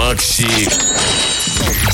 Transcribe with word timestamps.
Макси 0.00 0.66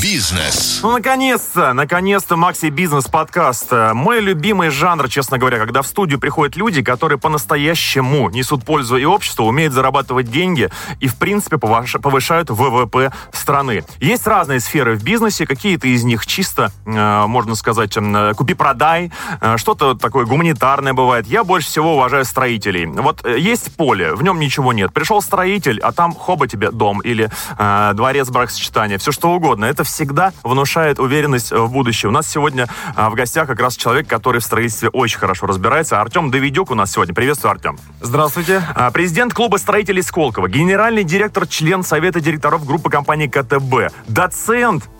Бизнес. 0.03 0.81
Ну, 0.83 0.93
наконец-то, 0.93 1.73
наконец-то, 1.73 2.37
Макси 2.37 2.67
Бизнес 2.67 3.07
подкаст. 3.07 3.73
Мой 3.95 4.21
любимый 4.21 4.69
жанр, 4.69 5.09
честно 5.09 5.39
говоря, 5.39 5.59
когда 5.59 5.83
в 5.83 5.87
студию 5.87 6.21
приходят 6.21 6.55
люди, 6.55 6.83
которые 6.83 7.19
по-настоящему 7.19 8.29
несут 8.31 8.65
пользу 8.65 8.97
и 8.97 9.05
обществу, 9.05 9.47
умеют 9.47 9.73
зарабатывать 9.73 10.31
деньги 10.31 10.71
и, 11.01 11.09
в 11.09 11.17
принципе, 11.17 11.57
повышают 11.57 12.51
ВВП 12.51 13.11
страны. 13.33 13.85
Есть 13.99 14.27
разные 14.27 14.61
сферы 14.61 14.97
в 14.97 15.03
бизнесе, 15.03 15.47
какие-то 15.47 15.89
из 15.89 16.05
них 16.05 16.27
чисто, 16.27 16.71
э, 16.85 17.27
можно 17.27 17.55
сказать, 17.55 17.97
э, 17.97 18.35
купи-продай, 18.37 19.11
э, 19.41 19.57
что-то 19.57 19.95
такое 19.95 20.27
гуманитарное 20.27 20.93
бывает. 20.93 21.27
Я 21.27 21.43
больше 21.43 21.69
всего 21.69 21.95
уважаю 21.95 22.25
строителей. 22.25 22.87
Вот 22.87 23.27
есть 23.27 23.75
поле, 23.77 24.15
в 24.15 24.23
нем 24.23 24.39
ничего 24.41 24.73
нет. 24.73 24.93
Пришел 24.93 25.23
строитель, 25.23 25.81
а 25.81 25.93
там 25.93 26.15
хоба 26.15 26.49
тебе 26.49 26.71
дом 26.71 27.01
или 27.01 27.31
дворец 27.57 28.29
бракосочетания, 28.29 28.99
все 28.99 29.11
что 29.11 29.31
угодно. 29.31 29.65
Это 29.65 29.86
всегда 29.87 30.33
внушает 30.43 30.99
уверенность 30.99 31.53
в 31.53 31.69
будущее. 31.69 32.11
У 32.11 32.13
нас 32.13 32.29
сегодня 32.29 32.69
а, 32.95 33.11
в 33.11 33.15
гостях 33.15 33.47
как 33.47 33.61
раз 33.61 33.77
человек, 33.77 34.07
который 34.09 34.41
в 34.41 34.45
строительстве 34.45 34.89
очень 34.91 35.19
хорошо 35.19 35.47
разбирается. 35.47 36.01
Артем 36.01 36.31
Давидюк 36.31 36.71
у 36.71 36.75
нас 36.75 36.93
сегодня. 36.93 37.15
Приветствую, 37.15 37.53
Артем. 37.53 37.79
Здравствуйте. 38.01 38.63
А, 38.75 38.91
президент 38.91 39.33
клуба 39.33 39.57
строителей 39.57 40.03
Сколково, 40.03 40.49
генеральный 40.49 41.05
директор, 41.05 41.47
член 41.47 41.83
Совета 41.83 42.21
директоров 42.21 42.67
группы 42.67 42.91
компании 42.91 43.27
КТБ, 43.27 43.93
доцент 44.09 44.85
э, 44.85 44.96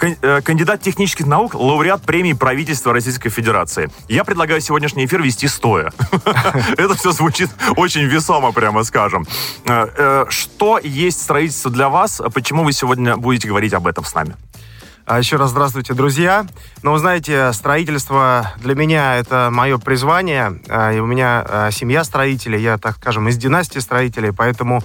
кандидат 0.00 0.80
технических 0.80 1.26
наук, 1.26 1.54
лауреат 1.54 2.02
премии 2.02 2.32
правительства 2.32 2.92
Российской 2.92 3.28
Федерации. 3.28 3.90
Я 4.08 4.24
предлагаю 4.24 4.60
сегодняшний 4.60 5.04
эфир 5.04 5.22
вести 5.22 5.46
стоя. 5.46 5.92
Это 6.76 6.94
все 6.94 7.12
звучит 7.12 7.50
очень 7.76 8.02
весомо, 8.02 8.52
прямо 8.52 8.82
скажем. 8.84 9.26
Э, 9.66 9.86
э, 9.96 10.24
что 10.30 10.78
есть 10.78 11.20
строительство 11.20 11.70
для 11.70 11.88
вас? 11.88 12.20
Почему 12.34 12.64
вы 12.64 12.72
сегодня 12.72 13.16
будете 13.16 13.48
говорить 13.48 13.74
об 13.74 13.86
этом 13.86 14.04
с 14.04 14.14
нами? 14.14 14.36
А 15.06 15.18
еще 15.18 15.36
раз 15.36 15.50
здравствуйте, 15.50 15.92
друзья. 15.92 16.46
Ну, 16.82 16.92
вы 16.92 16.98
знаете, 16.98 17.52
строительство 17.52 18.52
для 18.58 18.74
меня 18.74 19.16
это 19.16 19.48
мое 19.50 19.78
призвание. 19.78 20.60
А, 20.68 20.92
и 20.92 21.00
у 21.00 21.06
меня 21.06 21.44
а, 21.46 21.70
семья 21.70 22.04
строителей, 22.04 22.60
я, 22.62 22.78
так 22.78 22.96
скажем, 22.96 23.28
из 23.28 23.36
династии 23.36 23.80
строителей, 23.80 24.32
поэтому 24.32 24.82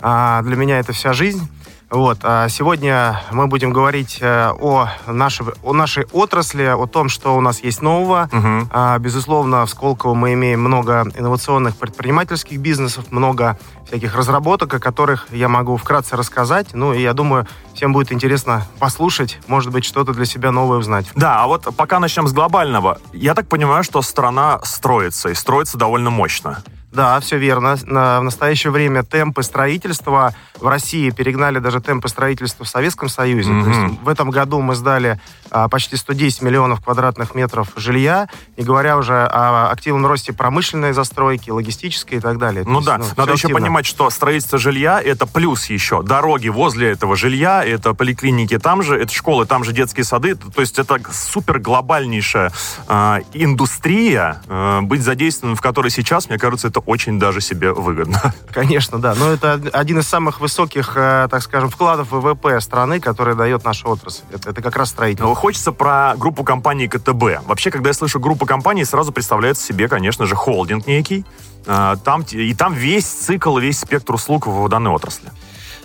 для 0.00 0.56
меня 0.56 0.80
это 0.80 0.92
вся 0.92 1.12
жизнь. 1.12 1.48
Вот. 1.92 2.20
А 2.22 2.48
сегодня 2.48 3.20
мы 3.32 3.48
будем 3.48 3.70
говорить 3.70 4.16
э, 4.22 4.50
о 4.58 4.88
нашей, 5.06 5.46
о 5.62 5.74
нашей 5.74 6.06
отрасли, 6.06 6.64
о 6.64 6.86
том, 6.86 7.10
что 7.10 7.36
у 7.36 7.42
нас 7.42 7.62
есть 7.62 7.82
нового. 7.82 8.30
Угу. 8.32 8.98
Безусловно, 9.00 9.66
в 9.66 9.70
Сколково 9.70 10.14
мы 10.14 10.32
имеем 10.32 10.60
много 10.60 11.04
инновационных 11.14 11.76
предпринимательских 11.76 12.58
бизнесов, 12.58 13.12
много 13.12 13.58
всяких 13.86 14.16
разработок, 14.16 14.72
о 14.72 14.78
которых 14.80 15.28
я 15.32 15.48
могу 15.48 15.76
вкратце 15.76 16.16
рассказать. 16.16 16.68
Ну, 16.72 16.94
и 16.94 17.02
я 17.02 17.12
думаю, 17.12 17.46
всем 17.74 17.92
будет 17.92 18.10
интересно 18.10 18.66
послушать, 18.78 19.38
может 19.46 19.70
быть, 19.70 19.84
что-то 19.84 20.14
для 20.14 20.24
себя 20.24 20.50
новое 20.50 20.78
узнать. 20.78 21.10
Да, 21.14 21.42
а 21.42 21.46
вот 21.46 21.68
пока 21.76 22.00
начнем 22.00 22.26
с 22.26 22.32
глобального. 22.32 22.98
Я 23.12 23.34
так 23.34 23.48
понимаю, 23.48 23.84
что 23.84 24.00
страна 24.00 24.60
строится, 24.62 25.28
и 25.28 25.34
строится 25.34 25.76
довольно 25.76 26.08
мощно. 26.08 26.62
Да, 26.92 27.18
все 27.20 27.38
верно. 27.38 27.76
На, 27.84 28.20
в 28.20 28.24
настоящее 28.24 28.70
время 28.70 29.02
темпы 29.02 29.42
строительства 29.42 30.34
в 30.60 30.68
России 30.68 31.10
перегнали 31.10 31.58
даже 31.58 31.80
темпы 31.80 32.08
строительства 32.08 32.64
в 32.64 32.68
Советском 32.68 33.08
Союзе. 33.08 33.50
Mm-hmm. 33.50 33.64
То 33.64 33.70
есть 33.70 34.00
в 34.02 34.08
этом 34.08 34.30
году 34.30 34.60
мы 34.60 34.74
сдали 34.74 35.18
а, 35.50 35.68
почти 35.68 35.96
110 35.96 36.42
миллионов 36.42 36.82
квадратных 36.82 37.34
метров 37.34 37.68
жилья, 37.76 38.28
не 38.56 38.64
говоря 38.64 38.98
уже 38.98 39.14
о 39.14 39.70
активном 39.70 40.06
росте 40.06 40.32
промышленной 40.32 40.92
застройки, 40.92 41.50
логистической 41.50 42.18
и 42.18 42.20
так 42.20 42.38
далее. 42.38 42.64
Ну 42.66 42.76
есть, 42.76 42.86
да, 42.86 42.98
ну, 42.98 43.06
надо 43.16 43.32
еще 43.32 43.48
понимать, 43.48 43.86
что 43.86 44.10
строительство 44.10 44.58
жилья— 44.58 45.00
это 45.04 45.26
плюс 45.26 45.66
еще. 45.70 46.02
Дороги 46.02 46.48
возле 46.48 46.90
этого 46.90 47.16
жилья, 47.16 47.64
это 47.64 47.94
поликлиники 47.94 48.58
там 48.58 48.82
же, 48.82 48.98
это 48.98 49.12
школы, 49.12 49.46
там 49.46 49.64
же 49.64 49.72
детские 49.72 50.04
сады. 50.04 50.34
То 50.34 50.60
есть 50.60 50.78
это 50.78 51.00
супер 51.10 51.58
глобальнейшая 51.58 52.52
э, 52.88 53.18
индустрия, 53.32 54.42
э, 54.46 54.80
быть 54.82 55.02
задействованным 55.02 55.56
в 55.56 55.60
которой 55.62 55.90
сейчас, 55.90 56.28
мне 56.28 56.38
кажется, 56.38 56.68
это 56.68 56.81
очень 56.86 57.18
даже 57.18 57.40
себе 57.40 57.72
выгодно. 57.72 58.34
Конечно, 58.52 58.98
да. 58.98 59.14
Но 59.14 59.30
это 59.30 59.60
один 59.72 59.98
из 59.98 60.08
самых 60.08 60.40
высоких, 60.40 60.92
э, 60.96 61.28
так 61.30 61.42
скажем, 61.42 61.70
вкладов 61.70 62.10
ВВП 62.10 62.60
страны, 62.60 63.00
который 63.00 63.34
дает 63.34 63.64
наша 63.64 63.88
отрасль. 63.88 64.22
Это, 64.32 64.50
это 64.50 64.62
как 64.62 64.76
раз 64.76 64.90
строительство. 64.90 65.28
Но 65.28 65.34
хочется 65.34 65.72
про 65.72 66.14
группу 66.16 66.44
компаний 66.44 66.88
КТБ. 66.88 67.46
Вообще, 67.46 67.70
когда 67.70 67.90
я 67.90 67.94
слышу 67.94 68.20
группу 68.20 68.46
компаний, 68.46 68.84
сразу 68.84 69.12
представляется 69.12 69.64
себе, 69.64 69.88
конечно 69.88 70.26
же, 70.26 70.34
холдинг 70.34 70.86
некий. 70.86 71.24
Э, 71.66 71.96
там, 72.04 72.24
и 72.30 72.54
там 72.54 72.74
весь 72.74 73.06
цикл, 73.06 73.56
весь 73.58 73.78
спектр 73.78 74.14
услуг 74.14 74.46
в 74.46 74.68
данной 74.68 74.90
отрасли. 74.90 75.30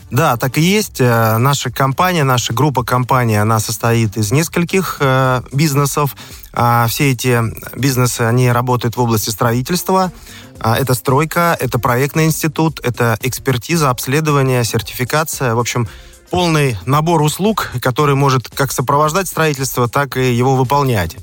Да, 0.10 0.38
так 0.38 0.58
и 0.58 0.62
есть. 0.62 1.02
Э, 1.02 1.38
наша 1.38 1.70
компания, 1.70 2.24
наша 2.24 2.54
группа 2.54 2.84
компаний, 2.84 3.36
она 3.36 3.60
состоит 3.60 4.16
из 4.18 4.32
нескольких 4.32 4.98
э, 5.02 5.42
бизнесов. 5.52 6.16
А 6.54 6.88
все 6.88 7.12
эти 7.12 7.42
бизнесы, 7.78 8.22
они 8.22 8.50
работают 8.52 8.96
в 8.96 9.02
области 9.02 9.30
строительства. 9.30 10.12
А, 10.60 10.78
это 10.78 10.94
стройка, 10.94 11.56
это 11.60 11.78
проектный 11.78 12.26
институт, 12.26 12.80
это 12.84 13.18
экспертиза, 13.22 13.90
обследование, 13.90 14.64
сертификация. 14.64 15.56
В 15.56 15.60
общем, 15.60 15.88
полный 16.32 16.78
набор 16.86 17.22
услуг, 17.22 17.70
который 17.82 18.16
может 18.16 18.50
как 18.50 18.72
сопровождать 18.72 19.28
строительство, 19.28 19.88
так 19.88 20.18
и 20.18 20.34
его 20.34 20.56
выполнять. 20.56 21.18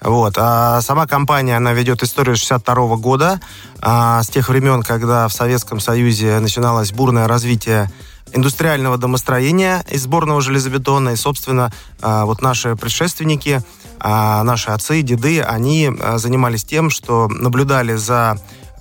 Вот. 0.00 0.34
А 0.38 0.80
сама 0.80 1.06
компания, 1.06 1.56
она 1.56 1.72
ведет 1.72 2.02
историю 2.02 2.36
62 2.36 2.96
года, 2.96 3.40
а, 3.80 4.22
с 4.22 4.28
тех 4.28 4.48
времен, 4.48 4.82
когда 4.82 5.28
в 5.28 5.32
Советском 5.32 5.78
Союзе 5.78 6.38
начиналось 6.40 6.92
бурное 6.92 7.28
развитие 7.28 7.90
индустриального 8.32 8.98
домостроения 8.98 9.84
из 9.90 10.02
сборного 10.02 10.40
железобетона. 10.40 11.10
И, 11.10 11.16
собственно, 11.16 11.72
а, 12.00 12.24
вот 12.24 12.42
наши 12.42 12.76
предшественники, 12.76 13.62
а, 13.98 14.42
наши 14.44 14.70
отцы, 14.70 15.02
деды, 15.02 15.40
они 15.40 15.90
а, 16.00 16.18
занимались 16.18 16.64
тем, 16.64 16.90
что 16.90 17.28
наблюдали 17.28 17.94
за 17.94 18.38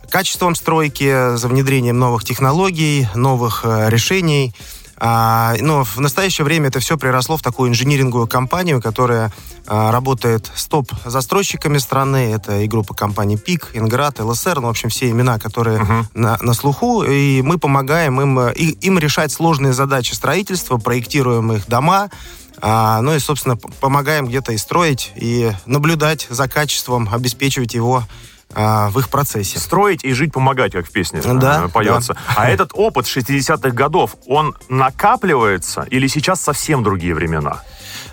качеством 0.09 0.55
стройки, 0.55 1.35
за 1.35 1.47
внедрением 1.47 1.99
новых 1.99 2.23
технологий, 2.23 3.07
новых 3.15 3.63
решений– 3.63 4.55
а, 4.63 4.78
но 5.01 5.83
в 5.83 5.97
настоящее 5.99 6.45
время 6.45 6.67
это 6.67 6.79
все 6.79 6.97
приросло 6.97 7.37
в 7.37 7.41
такую 7.41 7.69
инжиниринговую 7.69 8.27
компанию, 8.27 8.81
которая 8.81 9.31
а, 9.71 9.91
работает 9.91 10.51
с 10.55 10.65
топ-застройщиками 10.65 11.77
страны. 11.77 12.33
Это 12.33 12.61
и 12.61 12.67
группа 12.67 12.95
компаний 12.95 13.37
ПИК, 13.37 13.69
Инград, 13.73 14.19
ЛСР, 14.19 14.59
ну, 14.59 14.67
в 14.67 14.71
общем, 14.71 14.89
все 14.89 15.09
имена, 15.09 15.37
которые 15.37 15.79
uh-huh. 15.79 16.05
на, 16.15 16.37
на 16.41 16.53
слуху. 16.53 17.03
И 17.03 17.43
мы 17.43 17.59
помогаем 17.59 18.19
им, 18.19 18.49
и, 18.49 18.65
им 18.65 18.97
решать 18.97 19.31
сложные 19.31 19.73
задачи 19.73 20.13
строительства, 20.13 20.77
проектируем 20.77 21.51
их 21.51 21.67
дома, 21.67 22.09
а, 22.61 23.01
ну 23.01 23.13
и, 23.15 23.19
собственно, 23.19 23.57
помогаем 23.57 24.25
где-то 24.25 24.53
и 24.53 24.57
строить, 24.57 25.11
и 25.15 25.51
наблюдать 25.65 26.27
за 26.29 26.49
качеством, 26.49 27.07
обеспечивать 27.11 27.73
его 27.75 28.03
а, 28.53 28.89
в 28.89 28.99
их 28.99 29.09
процессе. 29.09 29.59
Строить 29.59 30.03
и 30.03 30.13
жить, 30.13 30.33
помогать, 30.33 30.71
как 30.71 30.87
в 30.87 30.91
песне 30.91 31.21
да, 31.21 31.65
э, 31.65 31.69
поется. 31.69 32.13
Да. 32.13 32.19
А 32.35 32.49
этот 32.49 32.71
опыт 32.73 33.05
60-х 33.05 33.69
годов, 33.71 34.15
он 34.25 34.55
накапливается 34.69 35.85
или 35.89 36.07
сейчас 36.07 36.41
совсем 36.41 36.83
другие 36.83 37.13
времена? 37.13 37.61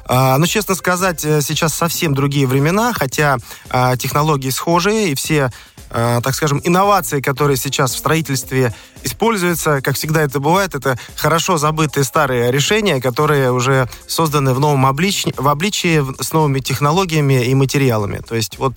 А, 0.09 0.39
ну, 0.39 0.47
честно 0.47 0.75
сказать, 0.75 1.25
э, 1.25 1.41
сейчас 1.41 1.75
совсем 1.75 2.15
другие 2.15 2.47
времена, 2.47 2.93
хотя 2.93 3.39
а, 3.71 3.97
технологии 3.97 4.51
схожие, 4.51 5.11
и 5.11 5.15
все, 5.15 5.51
а, 5.91 6.21
так 6.21 6.35
скажем, 6.35 6.61
инновации, 6.63 7.21
которые 7.21 7.57
сейчас 7.57 7.95
в 7.95 7.99
строительстве 7.99 8.75
используются, 9.03 9.81
как 9.81 9.97
всегда 9.97 10.23
это 10.23 10.39
бывает, 10.39 10.75
это 10.75 10.99
хорошо 11.17 11.59
забытые 11.59 12.05
старые 12.05 12.53
решения, 12.53 13.01
которые 13.01 13.51
уже 13.51 13.89
созданы 14.07 14.55
в 14.55 14.61
новом 14.61 14.87
обличии, 14.87 15.35
в 15.37 15.49
обличии 15.49 16.05
с 16.23 16.33
новыми 16.33 16.61
технологиями 16.61 17.45
и 17.45 17.55
материалами. 17.55 18.19
То 18.19 18.37
есть 18.37 18.59
вот 18.59 18.77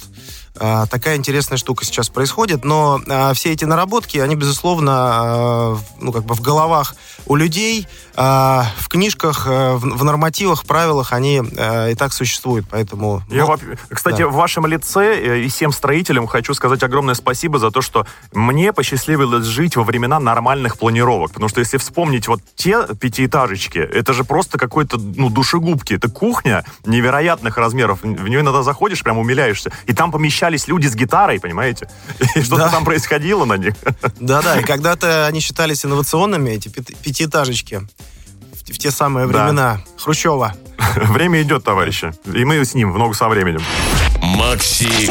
такая 0.59 1.15
интересная 1.15 1.57
штука 1.57 1.85
сейчас 1.85 2.09
происходит, 2.09 2.65
но 2.65 2.99
а, 3.07 3.33
все 3.33 3.51
эти 3.51 3.65
наработки, 3.65 4.17
они, 4.17 4.35
безусловно, 4.35 4.91
а, 4.93 5.77
ну, 5.99 6.11
как 6.11 6.25
бы 6.25 6.35
в 6.35 6.41
головах 6.41 6.95
у 7.25 7.35
людей, 7.35 7.87
в 8.15 8.87
книжках, 8.89 9.45
в 9.45 10.03
нормативах, 10.03 10.65
правилах 10.65 11.13
они 11.13 11.37
и 11.37 11.95
так 11.95 12.11
существуют, 12.11 12.65
поэтому... 12.69 13.21
Я, 13.29 13.45
ну, 13.45 13.57
кстати, 13.89 14.23
да. 14.23 14.27
в 14.27 14.33
вашем 14.33 14.65
лице 14.65 15.15
э, 15.15 15.41
и 15.43 15.47
всем 15.47 15.71
строителям 15.71 16.27
хочу 16.27 16.53
сказать 16.53 16.83
огромное 16.83 17.13
спасибо 17.13 17.59
за 17.59 17.71
то, 17.71 17.81
что 17.81 18.05
мне 18.33 18.73
посчастливилось 18.73 19.45
жить 19.45 19.77
во 19.77 19.83
времена 19.83 20.19
нормальных 20.19 20.77
планировок, 20.77 21.29
потому 21.29 21.47
что 21.47 21.61
если 21.61 21.77
вспомнить 21.77 22.27
вот 22.27 22.41
те 22.55 22.87
пятиэтажечки, 22.99 23.77
это 23.77 24.11
же 24.11 24.25
просто 24.25 24.57
какой-то, 24.57 24.97
ну, 24.97 25.29
душегубки, 25.29 25.93
это 25.93 26.09
кухня 26.09 26.65
невероятных 26.85 27.57
размеров, 27.57 28.01
в 28.01 28.27
нее 28.27 28.41
иногда 28.41 28.63
заходишь, 28.63 29.01
прям 29.01 29.17
умиляешься, 29.17 29.71
и 29.85 29.93
там 29.93 30.11
помещают 30.11 30.48
встречались 30.49 30.67
люди 30.67 30.87
с 30.87 30.95
гитарой, 30.95 31.39
понимаете? 31.39 31.87
И 32.35 32.41
что-то 32.41 32.63
да. 32.63 32.69
там 32.69 32.85
происходило 32.85 33.45
на 33.45 33.57
них. 33.57 33.73
Да-да, 34.19 34.59
и 34.59 34.63
когда-то 34.63 35.27
они 35.27 35.39
считались 35.39 35.85
инновационными, 35.85 36.51
эти 36.51 36.69
пятиэтажечки 36.69 37.81
в 38.67 38.77
те 38.77 38.91
самые 38.91 39.27
времена 39.27 39.77
да. 39.77 39.81
Хрущева. 39.97 40.53
Время 40.95 41.41
идет, 41.41 41.63
товарищи. 41.63 42.13
И 42.25 42.45
мы 42.45 42.63
с 42.63 42.73
ним 42.73 42.91
в 42.91 42.97
ногу 42.97 43.13
со 43.13 43.27
временем. 43.27 43.61
Макси 44.21 45.09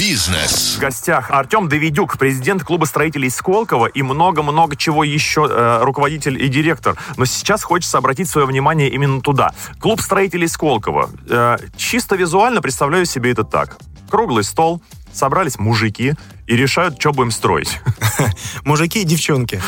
Бизнес. 0.00 0.76
В 0.76 0.80
гостях 0.80 1.30
Артем 1.30 1.68
Давидюк, 1.68 2.16
президент 2.16 2.64
клуба 2.64 2.86
строителей 2.86 3.28
Сколково 3.28 3.84
и 3.84 4.00
много-много 4.00 4.74
чего 4.74 5.04
еще, 5.04 5.46
э, 5.46 5.80
руководитель 5.82 6.42
и 6.42 6.48
директор. 6.48 6.96
Но 7.18 7.26
сейчас 7.26 7.62
хочется 7.62 7.98
обратить 7.98 8.26
свое 8.26 8.46
внимание 8.46 8.88
именно 8.88 9.20
туда. 9.20 9.52
Клуб 9.78 10.00
строителей 10.00 10.48
Сколково. 10.48 11.10
Э, 11.28 11.58
чисто 11.76 12.16
визуально 12.16 12.62
представляю 12.62 13.04
себе 13.04 13.32
это 13.32 13.44
так. 13.44 13.76
Круглый 14.10 14.44
стол, 14.44 14.82
собрались 15.12 15.58
мужики 15.58 16.14
и 16.46 16.56
решают, 16.56 17.00
что 17.00 17.12
будем 17.12 17.30
строить. 17.30 17.80
Мужики 18.64 19.02
и 19.02 19.04
девчонки. 19.04 19.62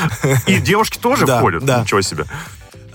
И 0.47 0.59
девушки 0.59 0.99
тоже 0.99 1.27
входят? 1.39 1.65
Да. 1.65 1.81
Ничего 1.81 2.03
себе. 2.03 2.27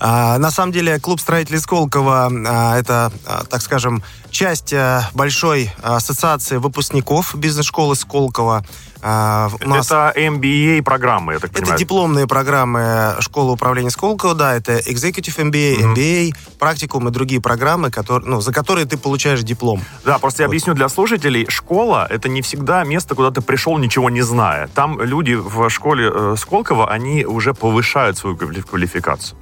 А, 0.00 0.38
на 0.38 0.50
самом 0.50 0.72
деле 0.72 1.00
клуб 1.00 1.20
строителей 1.20 1.58
Сколково 1.58 2.30
а, 2.46 2.78
это, 2.78 3.12
а, 3.26 3.44
так 3.44 3.62
скажем, 3.62 4.02
часть 4.30 4.72
большой 5.14 5.72
ассоциации 5.82 6.58
выпускников 6.58 7.34
бизнес-школы 7.34 7.96
Сколково. 7.96 8.64
Uh, 9.02 9.50
у 9.64 9.68
нас... 9.68 9.86
Это 9.86 10.12
MBA 10.16 10.82
программы, 10.82 11.34
я 11.34 11.38
так 11.38 11.52
понимаю. 11.52 11.74
Это 11.74 11.78
дипломные 11.78 12.26
программы 12.26 13.14
школы 13.20 13.52
управления 13.52 13.90
Сколково, 13.90 14.34
да, 14.34 14.54
это 14.54 14.78
Executive 14.78 15.36
MBA, 15.36 15.76
mm-hmm. 15.76 15.94
MBA, 15.94 16.34
практикум 16.58 17.08
и 17.08 17.10
другие 17.10 17.40
программы, 17.40 17.90
которые, 17.90 18.28
ну, 18.28 18.40
за 18.40 18.52
которые 18.52 18.86
ты 18.86 18.98
получаешь 18.98 19.42
диплом. 19.42 19.82
Да, 20.04 20.18
просто 20.18 20.38
вот. 20.38 20.44
я 20.44 20.46
объясню 20.46 20.74
для 20.74 20.88
слушателей, 20.88 21.46
школа 21.48 22.06
это 22.10 22.28
не 22.28 22.42
всегда 22.42 22.84
место, 22.84 23.14
куда 23.14 23.30
ты 23.30 23.40
пришел, 23.40 23.78
ничего 23.78 24.10
не 24.10 24.22
зная. 24.22 24.68
Там 24.74 25.00
люди 25.00 25.34
в 25.34 25.70
школе 25.70 26.10
э, 26.12 26.34
Сколково, 26.36 26.90
они 26.90 27.24
уже 27.24 27.54
повышают 27.54 28.18
свою 28.18 28.36
квалификацию. 28.36 29.38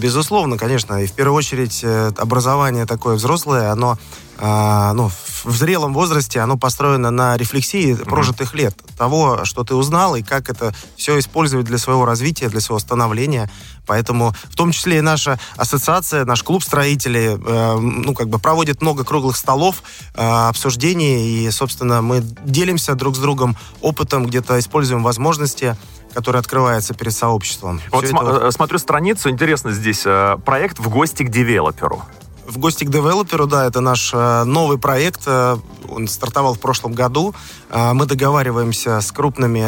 Безусловно, 0.00 0.56
конечно. 0.56 1.02
И 1.02 1.06
в 1.06 1.12
первую 1.12 1.36
очередь 1.36 1.80
э, 1.82 2.12
образование 2.16 2.86
такое 2.86 3.16
взрослое, 3.16 3.70
оно 3.70 3.98
а, 4.42 4.94
ну, 4.94 5.10
в 5.44 5.50
зрелом 5.54 5.92
возрасте 5.92 6.40
оно 6.40 6.56
построено 6.56 7.10
на 7.10 7.36
рефлексии 7.36 7.92
mm-hmm. 7.92 8.08
прожитых 8.08 8.54
лет, 8.54 8.74
того, 8.96 9.44
что 9.44 9.64
ты 9.64 9.74
узнал 9.74 10.16
и 10.16 10.22
как 10.22 10.48
это 10.48 10.74
все 10.96 11.18
использовать 11.18 11.66
для 11.66 11.76
своего 11.76 12.06
развития, 12.06 12.48
для 12.48 12.60
своего 12.60 12.78
становления. 12.78 13.50
Поэтому 13.86 14.34
в 14.44 14.56
том 14.56 14.72
числе 14.72 14.98
и 14.98 15.00
наша 15.02 15.38
ассоциация, 15.56 16.24
наш 16.24 16.42
клуб 16.42 16.64
строителей, 16.64 17.36
э, 17.36 17.76
ну, 17.78 18.14
как 18.14 18.30
бы 18.30 18.38
проводит 18.38 18.80
много 18.80 19.04
круглых 19.04 19.36
столов, 19.36 19.82
э, 20.14 20.22
обсуждений, 20.22 21.44
и, 21.44 21.50
собственно, 21.50 22.00
мы 22.00 22.22
делимся 22.42 22.94
друг 22.94 23.16
с 23.16 23.18
другом 23.18 23.58
опытом, 23.82 24.24
где-то 24.24 24.58
используем 24.58 25.02
возможности 25.02 25.76
который 26.14 26.40
открывается 26.40 26.94
перед 26.94 27.12
сообществом. 27.12 27.80
Вот 27.90 28.04
см- 28.06 28.24
вот... 28.24 28.42
Э, 28.42 28.50
смотрю 28.50 28.78
страницу, 28.78 29.30
интересно 29.30 29.72
здесь, 29.72 30.02
э, 30.04 30.36
проект 30.44 30.78
«В 30.78 30.88
гости 30.88 31.22
к 31.22 31.30
девелоперу». 31.30 32.02
В 32.46 32.58
гости 32.58 32.84
к 32.84 32.90
девелоперу, 32.90 33.46
да, 33.46 33.66
это 33.66 33.80
наш 33.80 34.10
э, 34.12 34.44
новый 34.44 34.78
проект. 34.78 35.26
Он 35.28 36.08
стартовал 36.08 36.54
в 36.54 36.60
прошлом 36.60 36.92
году. 36.94 37.34
Э, 37.70 37.92
мы 37.92 38.06
договариваемся 38.06 39.00
с 39.00 39.12
крупными 39.12 39.64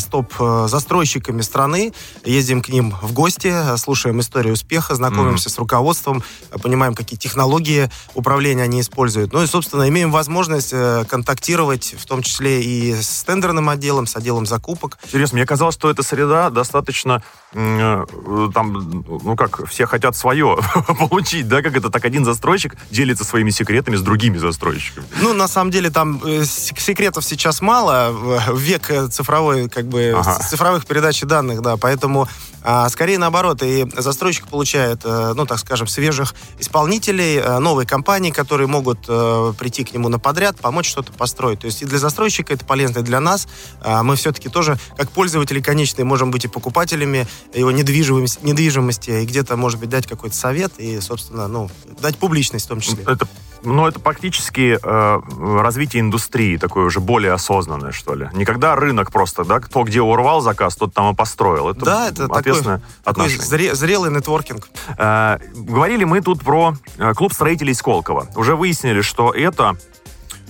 стоп-застройщиками 0.00 1.42
страны, 1.42 1.92
ездим 2.24 2.62
к 2.62 2.68
ним 2.68 2.94
в 3.02 3.12
гости, 3.12 3.76
слушаем 3.76 4.20
историю 4.20 4.54
успеха, 4.54 4.94
знакомимся 4.94 5.48
mm-hmm. 5.48 5.52
с 5.52 5.58
руководством, 5.58 6.22
понимаем, 6.62 6.94
какие 6.94 7.18
технологии 7.18 7.90
управления 8.14 8.62
они 8.62 8.80
используют. 8.80 9.32
Ну 9.32 9.42
и, 9.42 9.46
собственно, 9.46 9.88
имеем 9.88 10.10
возможность 10.10 10.74
контактировать, 11.08 11.94
в 11.98 12.06
том 12.06 12.22
числе 12.22 12.62
и 12.62 12.94
с 12.94 13.24
тендерным 13.24 13.68
отделом, 13.68 14.06
с 14.06 14.16
отделом 14.16 14.46
закупок. 14.46 14.98
Интересно, 15.04 15.36
мне 15.36 15.46
казалось, 15.46 15.74
что 15.74 15.90
эта 15.90 16.02
среда 16.02 16.50
достаточно 16.50 17.22
там, 17.52 19.04
ну 19.06 19.36
как, 19.36 19.66
все 19.68 19.86
хотят 19.86 20.16
свое 20.16 20.58
получить, 21.08 21.48
да, 21.48 21.62
как 21.62 21.76
это 21.76 21.90
так 21.90 22.04
один 22.04 22.24
застройщик 22.24 22.76
делится 22.90 23.24
своими 23.24 23.50
секретами 23.50 23.96
с 23.96 24.02
другими 24.02 24.36
застройщиками. 24.36 25.06
Ну, 25.22 25.32
на 25.32 25.48
самом 25.48 25.70
деле, 25.70 25.90
там 25.90 26.20
э, 26.24 26.44
секретов 26.44 27.24
сейчас 27.24 27.35
мало. 27.60 28.10
В 28.12 28.58
век 28.58 28.90
цифровой, 29.10 29.68
как 29.68 29.86
бы, 29.86 30.14
ага. 30.16 30.38
цифровых 30.38 30.86
передач 30.86 31.20
данных, 31.22 31.62
да, 31.62 31.76
поэтому 31.76 32.28
а, 32.68 32.88
скорее 32.88 33.16
наоборот, 33.18 33.62
и 33.62 33.86
застройщик 33.96 34.48
получает, 34.48 35.02
э, 35.04 35.34
ну, 35.36 35.46
так 35.46 35.60
скажем, 35.60 35.86
свежих 35.86 36.34
исполнителей, 36.58 37.36
э, 37.36 37.60
новые 37.60 37.86
компании, 37.86 38.32
которые 38.32 38.66
могут 38.66 39.04
э, 39.06 39.52
прийти 39.56 39.84
к 39.84 39.94
нему 39.94 40.08
на 40.08 40.18
подряд, 40.18 40.56
помочь 40.56 40.88
что-то 40.88 41.12
построить. 41.12 41.60
То 41.60 41.66
есть 41.66 41.82
и 41.82 41.84
для 41.84 41.98
застройщика 41.98 42.52
это 42.52 42.64
полезно, 42.64 42.98
и 42.98 43.02
для 43.02 43.20
нас. 43.20 43.46
А, 43.82 44.02
мы 44.02 44.16
все-таки 44.16 44.48
тоже, 44.48 44.78
как 44.96 45.12
пользователи 45.12 45.60
конечные, 45.60 46.04
можем 46.04 46.32
быть 46.32 46.44
и 46.46 46.48
покупателями 46.48 47.28
его 47.54 47.70
недвижимости, 47.70 48.44
недвижимости 48.44 49.10
и 49.10 49.26
где-то, 49.26 49.56
может 49.56 49.78
быть, 49.78 49.88
дать 49.88 50.08
какой-то 50.08 50.34
совет 50.34 50.72
и, 50.78 50.98
собственно, 51.00 51.46
ну, 51.46 51.70
дать 52.00 52.18
публичность 52.18 52.64
в 52.64 52.68
том 52.68 52.80
числе. 52.80 53.04
Это 53.06 53.28
ну, 53.66 53.86
это 53.86 53.98
практически 53.98 54.78
э, 54.80 55.20
развитие 55.60 56.00
индустрии, 56.00 56.56
такое 56.56 56.84
уже 56.84 57.00
более 57.00 57.32
осознанное, 57.32 57.90
что 57.90 58.14
ли. 58.14 58.28
Никогда 58.32 58.76
рынок 58.76 59.10
просто, 59.10 59.44
да, 59.44 59.58
кто 59.58 59.82
где 59.82 60.00
урвал 60.00 60.40
заказ, 60.40 60.76
тот 60.76 60.94
там 60.94 61.12
и 61.12 61.16
построил. 61.16 61.70
Это 61.70 61.84
да, 61.84 62.08
это 62.08 62.24
ответственное 62.26 62.55
такой, 62.62 62.80
такой 63.04 63.28
зре, 63.30 63.74
зрелый 63.74 64.10
нетворкинг. 64.10 64.68
Э, 64.98 65.38
говорили 65.54 66.04
мы 66.04 66.20
тут 66.20 66.42
про 66.42 66.74
э, 66.98 67.14
клуб 67.14 67.32
строителей 67.32 67.74
Сколково. 67.74 68.28
Уже 68.36 68.56
выяснили, 68.56 69.00
что 69.00 69.32
это 69.32 69.76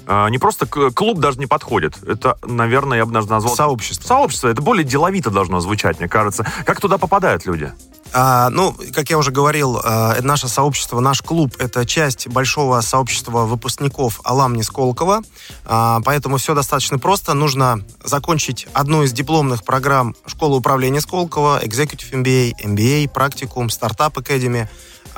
не 0.06 0.38
просто 0.38 0.66
клуб 0.66 1.18
даже 1.18 1.38
не 1.38 1.46
подходит. 1.46 2.02
Это, 2.06 2.38
наверное, 2.44 2.98
я 2.98 3.06
бы 3.06 3.12
даже 3.12 3.28
назвал... 3.28 3.56
Сообщество. 3.56 4.06
Сообщество. 4.06 4.48
Это 4.48 4.62
более 4.62 4.84
деловито 4.84 5.30
должно 5.30 5.60
звучать, 5.60 5.98
мне 5.98 6.08
кажется. 6.08 6.46
Как 6.64 6.80
туда 6.80 6.98
попадают 6.98 7.46
люди? 7.46 7.72
А, 8.12 8.50
ну, 8.50 8.74
как 8.94 9.10
я 9.10 9.18
уже 9.18 9.30
говорил, 9.30 9.80
а, 9.82 10.16
наше 10.22 10.48
сообщество, 10.48 11.00
наш 11.00 11.22
клуб— 11.22 11.54
это 11.58 11.84
часть 11.84 12.28
большого 12.28 12.80
сообщества 12.80 13.44
выпускников 13.44 14.20
Аламни 14.24 14.62
Сколково, 14.62 15.22
а, 15.64 16.00
поэтому 16.04 16.38
все 16.38 16.54
достаточно 16.54 16.98
просто. 16.98 17.34
Нужно 17.34 17.84
закончить 18.04 18.68
одну 18.72 19.02
из 19.02 19.12
дипломных 19.12 19.64
программ 19.64 20.14
школы 20.26 20.56
управления 20.56 21.00
Сколково, 21.00 21.62
Executive 21.62 22.10
MBA, 22.12 22.52
MBA, 22.64 23.10
практикум, 23.10 23.66
Startup 23.66 24.12
Academy. 24.12 24.68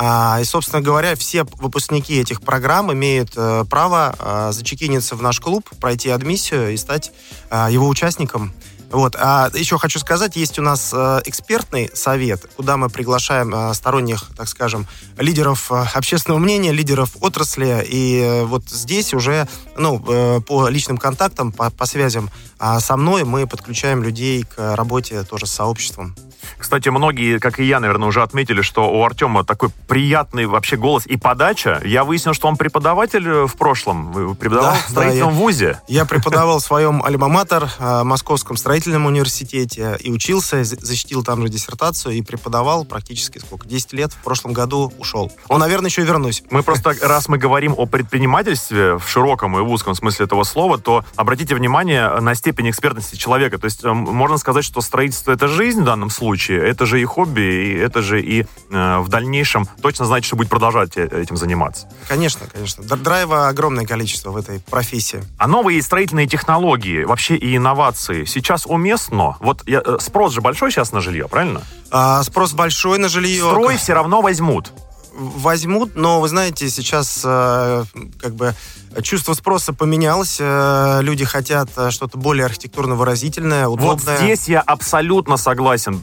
А, 0.01 0.39
и, 0.41 0.45
собственно 0.45 0.81
говоря, 0.81 1.17
все 1.17 1.45
выпускники 1.59 2.21
этих 2.21 2.41
программ 2.41 2.93
имеют 2.93 3.33
э, 3.37 3.65
право 3.69 4.15
а, 4.19 4.53
зачекиниться 4.53 5.17
в 5.17 5.23
наш 5.23 5.41
клуб, 5.41 5.69
пройти 5.81 6.09
адмиссию 6.09 6.73
и 6.73 6.77
стать 6.77 7.13
а, 7.51 7.69
его 7.69 7.89
участником. 7.89 8.53
Вот. 8.91 9.17
А 9.19 9.51
еще 9.55 9.77
хочу 9.79 9.99
сказать, 9.99 10.37
есть 10.37 10.59
у 10.59 10.63
нас 10.63 10.93
э, 10.95 11.21
экспертный 11.27 11.91
совет, 11.93 12.49
куда 12.57 12.77
мы 12.79 12.89
приглашаем 12.89 13.55
э, 13.55 13.75
сторонних, 13.75 14.31
так 14.35 14.49
скажем, 14.49 14.87
лидеров 15.19 15.71
э, 15.71 15.85
общественного 15.93 16.39
мнения, 16.39 16.73
лидеров 16.73 17.11
отрасли. 17.21 17.85
И 17.87 18.45
вот 18.47 18.65
здесь 18.69 19.13
уже, 19.13 19.47
ну, 19.77 19.99
по 20.41 20.69
личным 20.69 20.97
контактам, 20.97 21.53
по, 21.53 21.71
по 21.71 21.85
связям 21.85 22.31
а 22.59 22.81
со 22.81 22.97
мной 22.97 23.25
мы 23.25 23.47
подключаем 23.47 24.03
людей 24.03 24.43
к 24.45 24.75
работе 24.75 25.23
тоже 25.23 25.47
с 25.47 25.53
сообществом. 25.53 26.17
Кстати, 26.59 26.89
многие, 26.89 27.39
как 27.39 27.61
и 27.61 27.65
я, 27.65 27.81
наверное, 27.81 28.09
уже 28.09 28.23
отметили, 28.23 28.63
что 28.63 28.91
у 28.93 29.05
Артема 29.05 29.45
такой 29.45 29.71
приятный 29.87 30.47
вообще 30.47 30.77
голос 30.77 31.07
и 31.07 31.17
подача. 31.17 31.81
Я 31.85 32.05
выяснил, 32.05 32.35
что 32.35 32.49
он 32.49 32.57
преподаватель 32.57 33.47
в 33.47 33.57
прошлом, 33.57 34.37
преподавал 34.37 34.75
да, 34.75 34.81
в 34.87 34.91
строительном 34.91 35.31
да, 35.31 35.35
я, 35.35 35.41
вузе. 35.41 35.81
Я 35.89 36.05
преподавал 36.07 36.59
в 36.59 36.63
своем 36.63 37.03
альма-матер, 37.03 37.69
Московском 38.05 38.57
строительном 38.57 39.07
университете, 39.07 39.97
и 40.01 40.11
учился, 40.11 40.65
защитил 40.65 41.23
там 41.25 41.43
же 41.43 41.49
диссертацию, 41.49 42.15
и 42.15 42.23
преподавал 42.23 42.85
практически 42.85 43.39
сколько? 43.39 43.69
10 43.69 43.93
лет. 43.93 44.13
В 44.13 44.25
прошлом 44.25 44.53
году 44.53 44.93
ушел. 44.99 45.33
Он, 45.49 45.61
наверное, 45.61 45.91
еще 45.91 46.03
и 46.03 46.05
вернусь. 46.05 46.43
Мы 46.51 46.63
просто, 46.63 46.95
раз 47.03 47.29
мы 47.29 47.39
говорим 47.39 47.75
о 47.77 47.87
предпринимательстве 47.87 48.99
в 48.99 49.09
широком 49.09 49.59
и 49.59 49.63
в 49.63 49.71
узком 49.71 49.95
смысле 49.95 50.27
этого 50.27 50.45
слова, 50.45 50.79
то 50.79 51.05
обратите 51.17 51.55
внимание 51.55 52.21
на 52.21 52.35
степень 52.35 52.71
экспертности 52.71 53.17
человека. 53.17 53.59
То 53.59 53.67
есть 53.67 53.85
можно 53.85 54.39
сказать, 54.39 54.65
что 54.65 54.81
строительство— 54.81 55.33
это 55.33 55.49
жизнь 55.49 55.83
в 55.83 55.85
данном 55.85 56.11
случае, 56.11 56.48
случае 56.49 56.69
это 56.69 56.87
же 56.87 57.01
и 57.01 57.05
хобби, 57.05 57.41
и 57.41 57.75
это 57.75 58.03
же 58.03 58.21
и 58.21 58.43
э, 58.71 58.99
в 58.99 59.09
дальнейшем 59.09 59.67
точно 59.83 60.07
значит, 60.07 60.27
что 60.27 60.37
будет 60.37 60.49
продолжать 60.49 60.97
э, 60.97 61.07
этим 61.23 61.37
заниматься. 61.37 61.89
Конечно, 62.09 62.47
конечно. 62.53 62.85
Драйва 62.85 63.49
огромное 63.49 63.87
количество 63.87 64.31
в 64.31 64.37
этой 64.37 64.61
профессии. 64.61 65.23
А 65.39 65.47
новые 65.47 65.83
строительные 65.83 66.27
технологии, 66.27 67.05
вообще 67.05 67.37
и 67.37 67.57
инновации 67.57 68.25
сейчас 68.25 68.67
уместно? 68.67 69.37
Вот 69.41 69.63
я, 69.67 69.83
э, 69.85 69.99
спрос 70.01 70.33
же 70.33 70.41
большой 70.41 70.71
сейчас 70.71 70.93
на 70.93 71.01
жилье, 71.01 71.29
правильно? 71.29 71.63
А, 71.91 72.23
спрос 72.23 72.53
большой 72.53 72.99
на 72.99 73.09
жилье. 73.09 73.45
Строй 73.45 73.77
все 73.77 73.95
равно 73.95 74.21
возьмут 74.21 74.73
возьмут, 75.19 75.97
но 75.97 76.21
вы 76.21 76.29
знаете, 76.29 76.71
сейчас 76.71 77.23
э, 77.25 77.85
как 78.21 78.35
бы 78.35 78.55
чувство 79.03 79.35
спроса 79.35 79.73
поменялось, 79.73 80.37
э, 80.39 81.01
люди 81.03 81.25
хотят 81.25 81.71
э, 81.77 81.91
что-то 81.91 82.17
более 82.19 82.47
архитектурно 82.47 82.95
выразительное, 82.95 83.67
удобное. 83.67 84.17
Вот 84.17 84.21
здесь 84.23 84.49
я 84.49 84.61
абсолютно 84.61 85.37
согласен. 85.37 86.03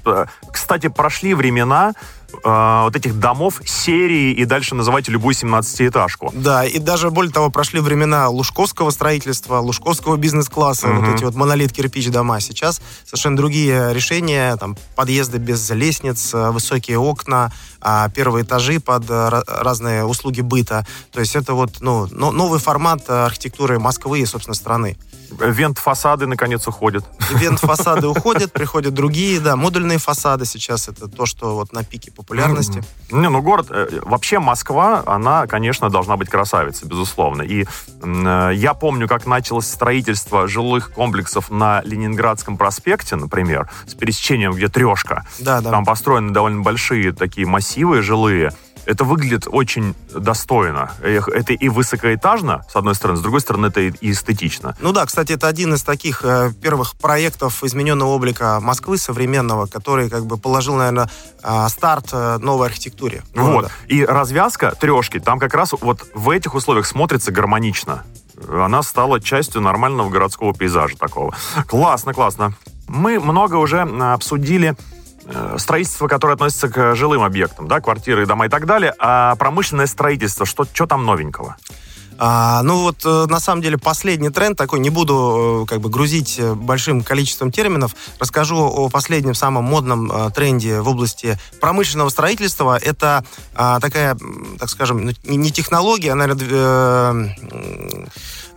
Кстати, 0.51 0.87
прошли 0.87 1.33
времена, 1.33 1.93
э, 2.43 2.83
вот 2.83 2.95
этих 2.95 3.19
домов 3.19 3.61
серии 3.65 4.31
и 4.31 4.45
дальше 4.45 4.75
называйте 4.75 5.11
любую 5.11 5.33
17-этажку. 5.35 6.31
Да, 6.33 6.65
и 6.65 6.79
даже 6.79 7.09
более 7.09 7.31
того, 7.31 7.49
прошли 7.49 7.79
времена 7.79 8.29
лужковского 8.29 8.89
строительства, 8.89 9.59
лужковского 9.59 10.17
бизнес-класса, 10.17 10.87
угу. 10.89 11.01
вот 11.01 11.15
эти 11.15 11.23
вот 11.23 11.35
монолит 11.35 11.71
кирпич 11.71 12.09
дома. 12.09 12.39
Сейчас 12.39 12.81
совершенно 13.05 13.37
другие 13.37 13.93
решения, 13.93 14.55
там 14.57 14.77
подъезды 14.95 15.37
без 15.37 15.69
лестниц, 15.69 16.31
высокие 16.33 16.97
окна, 16.97 17.51
а 17.81 18.09
первые 18.09 18.43
этажи 18.43 18.79
под 18.79 19.05
разные 19.09 20.05
услуги 20.05 20.41
быта. 20.41 20.85
То 21.11 21.19
есть 21.19 21.35
это 21.35 21.53
вот 21.53 21.77
ну, 21.81 22.07
новый 22.07 22.59
формат 22.59 23.09
архитектуры 23.09 23.79
Москвы 23.79 24.19
и, 24.19 24.25
собственно, 24.25 24.55
страны. 24.55 24.97
Вент-фасады, 25.29 26.27
наконец, 26.27 26.67
уходят. 26.67 27.05
Вент-фасады 27.31 28.07
уходят, 28.15 28.51
приходят 28.51 28.93
другие, 28.93 29.39
да, 29.39 29.55
модульные 29.55 29.97
фасады 29.97 30.45
сейчас, 30.45 30.87
это 30.87 31.07
то, 31.07 31.25
что 31.25 31.55
вот 31.55 31.73
на 31.73 31.83
пике 31.83 32.11
популярности. 32.25 32.83
Не, 33.11 33.29
ну 33.29 33.41
город, 33.41 33.67
э, 33.69 33.99
вообще 34.03 34.39
Москва, 34.39 35.03
она, 35.05 35.45
конечно, 35.45 35.89
должна 35.89 36.17
быть 36.17 36.27
красавицей, 36.27 36.87
безусловно. 36.87 37.43
И 37.43 37.65
э, 38.01 38.51
я 38.55 38.73
помню, 38.73 39.07
как 39.07 39.27
началось 39.27 39.67
строительство 39.67 40.47
жилых 40.47 40.91
комплексов 40.91 41.51
на 41.51 41.81
Ленинградском 41.85 42.57
проспекте, 42.57 43.15
например, 43.15 43.69
с 43.85 43.93
пересечением, 43.93 44.53
где 44.53 44.67
трешка. 44.69 45.25
Да, 45.39 45.61
да. 45.61 45.69
Там 45.69 45.85
построены 45.85 46.33
довольно 46.33 46.61
большие 46.61 47.13
такие 47.13 47.45
массивы 47.45 48.01
жилые 48.01 48.51
это 48.85 49.03
выглядит 49.03 49.47
очень 49.47 49.95
достойно. 50.13 50.91
Это 51.01 51.53
и 51.53 51.69
высокоэтажно, 51.69 52.63
с 52.69 52.75
одной 52.75 52.95
стороны, 52.95 53.17
с 53.17 53.21
другой 53.21 53.41
стороны, 53.41 53.67
это 53.67 53.81
и 53.81 54.11
эстетично. 54.11 54.75
Ну 54.79 54.91
да, 54.91 55.05
кстати, 55.05 55.33
это 55.33 55.47
один 55.47 55.73
из 55.73 55.83
таких 55.83 56.23
э, 56.23 56.51
первых 56.61 56.95
проектов 56.95 57.63
измененного 57.63 58.09
облика 58.09 58.59
Москвы 58.61 58.97
современного, 58.97 59.65
который 59.65 60.09
как 60.09 60.25
бы 60.25 60.37
положил, 60.37 60.75
наверное, 60.75 61.09
э, 61.43 61.67
старт 61.69 62.09
э, 62.11 62.37
новой 62.39 62.67
архитектуре. 62.67 63.23
Вот. 63.33 63.71
И 63.87 64.03
развязка 64.05 64.73
трешки 64.79 65.19
там 65.19 65.39
как 65.39 65.53
раз 65.53 65.73
вот 65.79 66.05
в 66.13 66.29
этих 66.29 66.55
условиях 66.55 66.85
смотрится 66.85 67.31
гармонично. 67.31 68.03
Она 68.49 68.83
стала 68.83 69.19
частью 69.21 69.61
нормального 69.61 70.09
городского 70.09 70.53
пейзажа 70.53 70.97
такого. 70.97 71.35
Классно, 71.67 72.13
классно. 72.13 72.53
Мы 72.87 73.19
много 73.19 73.55
уже 73.55 73.81
обсудили 73.81 74.75
Э, 74.77 74.94
строительство, 75.57 76.07
которое 76.07 76.33
относится 76.33 76.69
к 76.69 76.95
жилым 76.95 77.23
объектам, 77.23 77.67
да, 77.67 77.81
квартиры, 77.81 78.25
дома 78.25 78.45
и 78.45 78.49
так 78.49 78.65
далее, 78.65 78.93
а 78.99 79.35
промышленное 79.35 79.87
строительство, 79.87 80.45
что, 80.45 80.65
что 80.71 80.85
там 80.85 81.05
новенького? 81.05 81.55
А, 82.17 82.63
ну 82.63 82.83
вот, 82.83 83.05
э, 83.05 83.25
на 83.27 83.39
самом 83.39 83.61
деле, 83.61 83.77
последний 83.77 84.29
тренд 84.29 84.57
такой, 84.57 84.79
не 84.79 84.89
буду 84.89 85.63
э, 85.63 85.65
как 85.67 85.81
бы 85.81 85.89
грузить 85.89 86.39
большим 86.41 87.03
количеством 87.03 87.51
терминов, 87.51 87.95
расскажу 88.19 88.57
о 88.57 88.89
последнем 88.89 89.35
самом 89.35 89.65
модном 89.65 90.11
а, 90.11 90.29
тренде 90.29 90.79
в 90.79 90.87
области 90.87 91.37
промышленного 91.59 92.09
строительства. 92.09 92.77
Это 92.81 93.25
а, 93.53 93.79
такая, 93.79 94.17
так 94.59 94.69
скажем, 94.69 95.05
ну, 95.05 95.11
не 95.25 95.51
технология, 95.51 96.13
а, 96.13 96.15
наверное, 96.15 97.35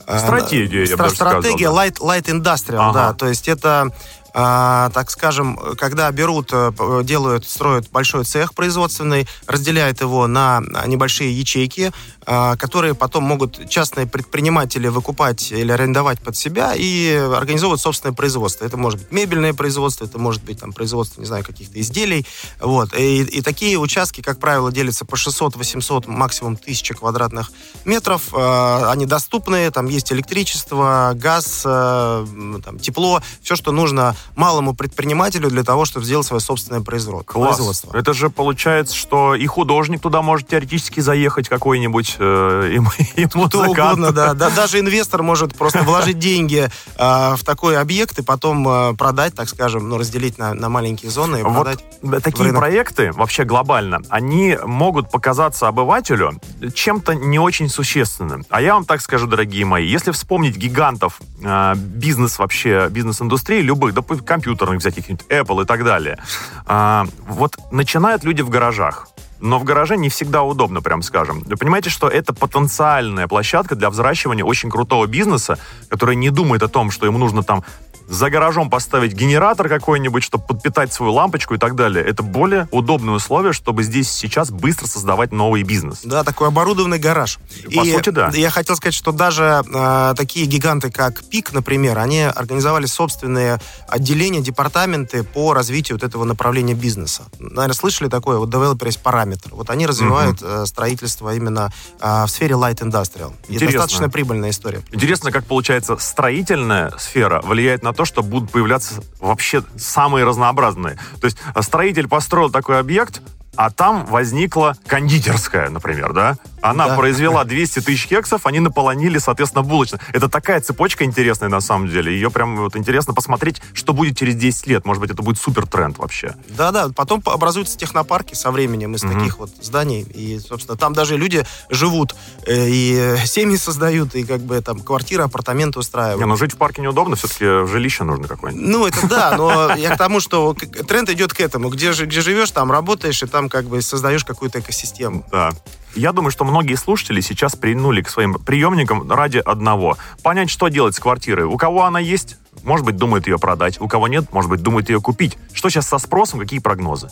Стратегия, 0.06 0.84
я 0.84 0.96
бы 0.96 1.10
Стратегия 1.10 1.66
light, 1.66 1.98
light 1.98 2.26
industrial, 2.26 2.78
ага. 2.78 2.92
да, 2.92 3.12
то 3.12 3.28
есть 3.28 3.46
это 3.46 3.92
а, 4.35 4.90
так 4.90 5.11
скажем, 5.11 5.56
когда 5.76 6.11
берут, 6.11 6.50
э, 6.52 6.73
делают, 7.04 7.47
строят 7.47 7.90
большой 7.90 8.25
цех 8.25 8.54
производственный, 8.54 9.26
разделяют 9.47 10.00
его 10.00 10.26
на 10.26 10.62
небольшие 10.87 11.32
ячейки, 11.32 11.92
а, 12.30 12.56
которые 12.56 12.94
потом 12.94 13.25
могут 13.25 13.70
частные 13.70 14.06
предприниматели 14.06 14.88
выкупать 14.88 15.50
или 15.50 15.73
арендовать 15.73 16.20
под 16.20 16.37
себя 16.37 16.75
и 16.76 17.14
организовывать 17.14 17.80
собственное 17.80 18.14
производство. 18.14 18.66
Это 18.66 18.76
может 18.76 19.00
быть 19.00 19.12
мебельное 19.12 19.54
производство, 19.54 20.04
это 20.04 20.18
может 20.18 20.44
быть 20.44 20.61
там 20.61 20.75
производство, 20.75 21.23
не 21.23 21.26
знаю, 21.26 21.42
каких-то 21.42 21.80
изделий. 21.80 22.26
Вот. 22.61 22.92
И, 22.94 23.23
и 23.23 23.40
такие 23.40 23.78
участки, 23.78 24.20
как 24.20 24.38
правило, 24.38 24.70
делятся 24.70 25.06
по 25.06 25.14
600-800, 25.14 26.04
максимум 26.06 26.58
1000 26.61 26.94
квадратных 26.94 27.50
метров. 27.87 28.35
А, 28.35 28.90
они 28.92 29.06
доступны, 29.06 29.70
там 29.70 29.87
есть 29.87 30.12
электричество, 30.12 31.12
газ, 31.14 31.62
э, 31.64 32.26
там, 32.62 32.78
тепло, 32.78 33.23
все, 33.42 33.56
что 33.56 33.73
нужно 33.73 34.14
малому 34.34 34.75
предпринимателю 34.75 35.50
для 35.50 35.64
того, 35.64 35.84
чтобы 35.84 36.06
сделать 36.06 36.26
свое 36.26 36.40
собственное 36.40 36.80
производство. 36.80 37.32
Класс. 37.32 37.84
Это 37.92 38.14
же 38.14 38.30
получается, 38.30 38.94
что 38.94 39.34
и 39.34 39.46
художник 39.46 40.00
туда 40.00 40.22
может 40.22 40.48
теоретически 40.48 41.00
заехать 41.00 41.48
какой-нибудь, 41.48 42.16
э, 42.18 42.76
и, 42.76 43.20
и 43.20 43.26
Кто 43.48 43.62
угодно, 43.62 44.12
да. 44.12 44.34
да. 44.34 44.50
Даже 44.50 44.80
инвестор 44.80 45.22
может 45.22 45.56
просто 45.56 45.82
вложить 45.82 46.18
деньги 46.18 46.68
э, 46.96 47.34
в 47.37 47.44
такой 47.44 47.78
объект 47.78 48.18
и 48.18 48.22
потом 48.22 48.66
э, 48.68 48.94
продать, 48.94 49.34
так 49.34 49.48
скажем, 49.48 49.88
ну, 49.88 49.98
разделить 49.98 50.38
на, 50.38 50.54
на 50.54 50.68
маленькие 50.68 51.10
зоны 51.10 51.40
и 51.40 51.42
вот 51.42 51.78
продать. 52.00 52.22
Такие 52.22 52.52
проекты, 52.52 53.12
вообще 53.12 53.44
глобально, 53.44 54.00
они 54.08 54.56
могут 54.64 55.10
показаться 55.10 55.68
обывателю 55.68 56.40
чем-то 56.75 57.14
не 57.14 57.38
очень 57.38 57.68
существенным. 57.68 58.44
А 58.50 58.60
я 58.60 58.75
вам 58.75 58.84
так 58.84 59.00
скажу, 59.00 59.26
дорогие 59.26 59.64
мои, 59.64 59.87
если 59.87 60.10
вспомнить 60.10 60.56
гигантов 60.56 61.20
э, 61.42 61.75
бизнес 61.76 62.38
вообще, 62.38 62.88
бизнес-индустрии, 62.90 63.60
любых, 63.60 63.94
да 63.94 64.02
компьютерных 64.17 64.83
каких-нибудь 64.83 65.27
Apple 65.29 65.62
и 65.62 65.67
так 65.67 65.85
далее. 65.85 66.19
А, 66.67 67.07
вот 67.27 67.57
начинают 67.71 68.25
люди 68.25 68.43
в 68.43 68.49
гаражах. 68.49 69.09
Но 69.41 69.59
в 69.59 69.65
гараже 69.65 69.97
не 69.97 70.09
всегда 70.09 70.43
удобно, 70.43 70.83
прям 70.83 71.03
скажем. 71.03 71.41
Вы 71.47 71.57
понимаете, 71.57 71.91
что 71.91 72.09
это 72.09 72.33
потенциальная 72.33 73.29
площадка 73.29 73.77
для 73.77 73.88
взращивания 73.88 74.45
очень 74.45 74.69
крутого 74.69 75.07
бизнеса, 75.07 75.59
который 75.88 76.17
не 76.17 76.31
думает 76.31 76.62
о 76.62 76.69
том, 76.69 76.91
что 76.91 77.07
ему 77.07 77.19
нужно 77.19 77.43
там 77.43 77.62
за 78.09 78.31
гаражом 78.31 78.71
поставить 78.71 79.12
генератор 79.12 79.69
какой-нибудь, 79.69 80.23
чтобы 80.23 80.45
подпитать 80.45 80.93
свою 80.93 81.12
лампочку 81.12 81.55
и 81.55 81.59
так 81.59 81.77
далее. 81.77 82.05
Это 82.05 82.23
более 82.23 82.69
удобные 82.71 83.17
условия, 83.17 83.53
чтобы 83.53 83.83
здесь 83.83 84.11
сейчас 84.11 84.50
быстро 84.50 84.87
создавать 84.87 85.31
новый 85.31 85.62
бизнес. 85.62 86.00
Да, 86.03 86.25
такой 86.25 86.49
оборудованный 86.49 86.99
гараж. 86.99 87.38
По 87.75 87.85
и 87.85 87.93
сути, 87.93 88.11
да. 88.11 88.31
Я 88.35 88.50
хотел 88.50 88.77
сказать, 88.77 88.95
что 88.95 89.12
даже 89.12 89.62
э, 89.67 90.15
такие 90.17 90.47
гиганты, 90.47 90.91
как 90.91 91.23
ПИК, 91.25 91.53
например, 91.53 91.99
они 91.99 92.23
организовали 92.23 92.87
собственные 92.87 93.59
отделения, 93.87 94.41
департаменты 94.41 95.23
по 95.23 95.53
развитию 95.53 95.97
вот 95.97 96.03
этого 96.03 96.25
направления 96.25 96.75
бизнеса. 96.75 97.25
Наверное, 97.38 97.75
слышали 97.75 98.09
такое, 98.09 98.38
вот 98.38 98.49
Developer 98.49 98.87
есть 98.87 99.03
параметр. 99.03 99.50
Вот 99.53 99.71
они 99.71 99.87
развивают 99.87 100.41
угу. 100.41 100.50
э, 100.50 100.67
строительство 100.67 101.35
именно 101.35 101.71
э, 102.00 102.25
в 102.25 102.29
сфере 102.29 102.55
light 102.55 102.79
industrial. 102.79 103.35
И 103.49 103.59
достаточно 103.59 104.09
прибыльная 104.09 104.50
история. 104.50 104.81
Интересно, 104.93 105.31
как 105.31 105.45
получается 105.45 105.97
строительная 105.99 106.93
сфера 106.99 107.43
влияет 107.43 107.83
на 107.83 107.93
то, 107.99 108.05
что 108.05 108.23
будут 108.23 108.52
появляться 108.52 109.02
вообще 109.19 109.64
самые 109.76 110.25
разнообразные. 110.25 110.99
То 111.21 111.25
есть 111.25 111.37
строитель 111.62 112.07
построил 112.07 112.49
такой 112.49 112.78
объект, 112.78 113.21
а 113.57 113.71
там 113.71 114.07
возникла 114.07 114.76
кондитерская, 114.87 115.69
например, 115.69 116.12
да? 116.12 116.37
Она 116.61 116.88
да. 116.88 116.97
произвела 116.97 117.45
200 117.45 117.81
тысяч 117.81 118.07
кексов, 118.07 118.47
они 118.47 118.61
наполонили, 118.61 119.19
соответственно, 119.19 119.62
булочно. 119.62 119.99
Это 120.12 120.29
такая 120.29 120.61
цепочка 120.61 121.05
интересная 121.05 121.49
на 121.49 121.61
самом 121.61 121.88
деле. 121.88 122.12
Ее 122.12 122.31
прям 122.31 122.57
вот 122.57 122.77
интересно 122.77 123.15
посмотреть, 123.15 123.61
что 123.75 123.93
будет 123.93 124.17
через 124.17 124.35
10 124.35 124.67
лет. 124.67 124.85
Может 124.85 125.00
быть, 125.00 125.11
это 125.11 125.23
будет 125.23 125.38
супер 125.38 125.67
тренд 125.67 125.99
вообще. 125.99 126.35
Да-да, 126.49 126.88
потом 126.95 127.23
образуются 127.27 127.77
технопарки 127.77 128.35
со 128.35 128.50
временем 128.50 128.95
из 128.95 129.05
угу. 129.05 129.12
таких 129.12 129.38
вот 129.38 129.50
зданий. 129.61 130.03
И, 130.03 130.38
собственно, 130.38 130.77
там 130.77 130.93
даже 130.93 131.17
люди 131.17 131.45
живут, 131.71 132.15
э, 132.47 132.69
и 132.69 133.17
семьи 133.25 133.57
создают, 133.57 134.15
и 134.15 134.25
как 134.25 134.41
бы 134.41 134.61
там 134.61 134.81
квартиры, 134.81 135.23
апартаменты 135.23 135.79
устраивают. 135.79 136.21
Не, 136.21 136.27
ну 136.27 136.37
жить 136.37 136.53
в 136.53 136.57
парке 136.57 136.83
неудобно, 136.83 137.17
все-таки 137.17 137.67
жилище 137.67 138.05
нужно 138.05 138.29
какое-нибудь. 138.29 138.67
Ну, 138.67 138.87
это 138.87 139.07
да, 139.07 139.37
но 139.37 139.75
я 139.77 139.95
к 139.95 139.99
тому, 139.99 140.21
что 140.21 140.55
тренд 140.55 141.11
идет 141.11 141.33
к 141.33 141.41
этому. 141.41 141.69
Где, 141.69 141.93
где 141.93 142.21
живешь, 142.21 142.50
там 142.50 142.71
работаешь, 142.71 143.23
и 143.23 143.27
там 143.27 143.49
как 143.49 143.67
бы 143.67 143.83
создаешь 143.83 144.25
какую-то 144.25 144.61
экосистему. 144.61 145.25
Да. 145.31 145.53
Я 145.95 146.12
думаю, 146.12 146.30
что 146.30 146.45
многие 146.45 146.75
слушатели 146.75 147.21
сейчас 147.21 147.57
принули 147.57 148.02
к 148.02 148.09
своим 148.09 148.35
приемникам 148.35 149.11
ради 149.11 149.38
одного. 149.38 149.97
Понять, 150.23 150.50
что 150.50 150.68
делать 150.68 150.95
с 150.95 151.00
квартирой. 151.00 151.45
У 151.45 151.57
кого 151.57 151.85
она 151.85 151.99
есть, 151.99 152.37
может 152.62 152.85
быть, 152.85 152.97
думает 152.97 153.26
ее 153.26 153.38
продать. 153.38 153.80
У 153.80 153.88
кого 153.88 154.09
нет, 154.09 154.33
может 154.33 154.50
быть, 154.50 154.62
думает 154.62 154.88
ее 154.90 155.00
купить. 155.00 155.37
Что 155.52 155.71
сейчас 155.71 155.88
со 155.88 155.99
спросом, 155.99 156.40
какие 156.40 156.61
прогнозы? 156.61 157.09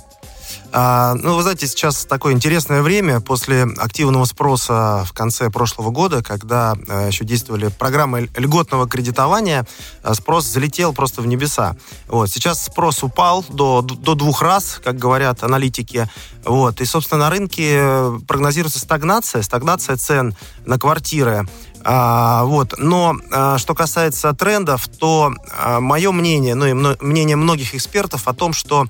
А, 0.73 1.15
ну, 1.15 1.37
вы 1.37 1.43
знаете, 1.43 1.67
сейчас 1.67 2.05
такое 2.05 2.35
интересное 2.35 2.83
время 2.83 3.21
после 3.21 3.63
активного 3.63 4.25
спроса 4.25 5.05
в 5.07 5.13
конце 5.13 5.51
прошлого 5.51 5.91
года, 5.91 6.23
когда 6.23 6.75
а, 6.89 7.07
еще 7.07 7.25
действовали 7.25 7.69
программы 7.69 8.29
льготного 8.37 8.89
кредитования, 8.89 9.67
а, 10.03 10.15
спрос 10.15 10.45
залетел 10.45 10.93
просто 10.93 11.23
в 11.23 11.27
небеса. 11.27 11.77
Вот. 12.09 12.31
Сейчас 12.31 12.65
спрос 12.65 13.03
упал 13.03 13.45
до, 13.49 13.83
до 13.83 14.15
двух 14.15 14.43
раз, 14.43 14.81
как 14.85 14.99
говорят 14.99 15.43
аналитики. 15.43 16.09
Вот. 16.45 16.81
И, 16.81 16.85
собственно, 16.85 17.21
на 17.21 17.31
рынке 17.31 18.21
прогнозируется 18.27 18.79
стагнация, 18.79 19.43
стагнация 19.43 19.97
цен 19.97 20.37
на 20.65 20.79
квартиры. 20.79 21.47
А, 21.89 22.45
вот. 22.45 22.75
Но 22.79 23.17
а, 23.31 23.59
что 23.59 23.75
касается 23.75 24.33
трендов, 24.33 24.89
то 24.89 25.33
а, 25.57 25.81
мое 25.81 26.11
мнение, 26.11 26.57
ну 26.57 26.67
и 26.67 26.73
мнение 26.73 27.37
многих 27.37 27.75
экспертов 27.77 28.27
о 28.27 28.35
том, 28.35 28.53
что 28.53 28.87